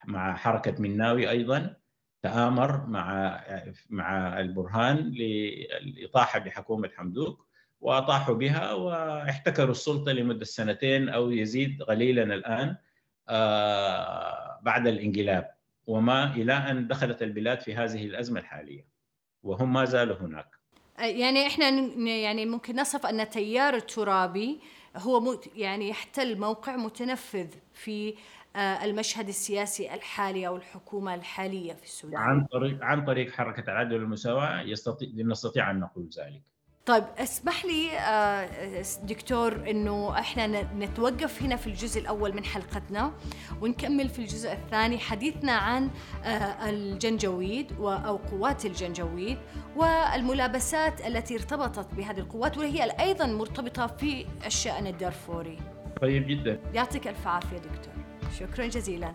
مع 0.06 0.36
حركة 0.36 0.82
مناوي 0.82 1.30
أيضا. 1.30 1.76
تآمر 2.24 2.86
مع 2.88 3.39
مع 3.89 4.39
البرهان 4.39 4.97
للإطاحة 4.97 6.39
بحكومة 6.39 6.89
حمدوك 6.95 7.47
وأطاحوا 7.82 8.36
بها 8.36 8.74
واحتكروا 8.74 9.71
السلطة 9.71 10.11
لمدة 10.11 10.45
سنتين 10.45 11.09
أو 11.09 11.32
يزيد 11.32 11.84
قليلا 11.84 12.24
الآن 12.24 12.76
آه، 13.30 14.59
بعد 14.61 14.88
الإنقلاب. 14.88 15.51
وما 15.88 16.36
إلى 16.36 16.53
أن 16.53 16.88
دخلت 16.88 17.24
البلاد 17.24 17.61
في 17.61 17.76
هذه 17.76 18.05
الأزمة 18.05 18.39
الحالية. 18.39 18.88
وهم 19.43 19.74
ما 19.74 19.86
زالوا 19.86 20.17
هناك. 20.17 20.47
يعني 20.99 21.47
إحنا 21.47 21.69
يعني 22.07 22.45
ممكن 22.45 22.76
نصف 22.76 23.05
أن 23.05 23.30
تيار 23.30 23.76
الترابي 23.76 24.59
هو 24.97 25.41
يعني 25.55 25.89
يحتل 25.89 26.39
موقع 26.39 26.76
متنفذ 26.76 27.47
في 27.74 28.15
المشهد 28.56 29.28
السياسي 29.28 29.93
الحالي 29.93 30.47
أو 30.47 30.56
الحكومة 30.56 31.16
الحالية 31.16 31.74
في 31.74 31.84
السودان 31.84 32.18
عن 32.18 32.45
طريق 32.45 32.78
عن 32.84 33.06
طريق 33.06 33.32
حركة 33.32 33.72
العدل 33.72 33.93
والمساواة 33.93 34.62
يستطيع 34.62 35.10
نستطيع 35.16 35.72
أن 35.72 35.80
نقول 35.80 36.10
ذلك 36.18 36.41
طيب 36.86 37.04
اسمح 37.18 37.66
لي 37.66 37.97
آه، 37.97 38.84
دكتور 39.04 39.70
إنه 39.70 40.20
إحنا 40.20 40.47
نتوقف 40.74 41.43
هنا 41.43 41.56
في 41.56 41.68
الجزء 41.68 42.01
الأول 42.01 42.36
من 42.36 42.45
حلقتنا 42.45 43.14
ونكمل 43.62 44.10
في 44.10 44.20
الجزء 44.20 44.51
الثاني 44.51 44.97
حديثنا 44.97 45.51
عن 45.51 45.89
آه، 46.24 46.70
الجنجويد 46.70 47.72
أو 47.80 48.18
قوات 48.18 48.66
الجنجويد 48.66 49.38
والملابسات 49.76 51.08
التي 51.08 51.36
ارتبطت 51.36 51.93
بهذه 51.93 52.20
القوات 52.20 52.58
وهي 52.58 52.84
أيضا 52.84 53.26
مرتبطة 53.26 53.88
في 53.88 54.26
الشأن 54.45 54.88
الدارفوري. 54.88 55.58
طيب 56.01 56.28
جدا 56.28 56.60
يعطيك 56.74 57.08
ألف 57.08 57.28
عافية 57.28 57.58
دكتور. 57.58 58.03
شكرا 58.40 58.68
جزيلا. 58.68 59.14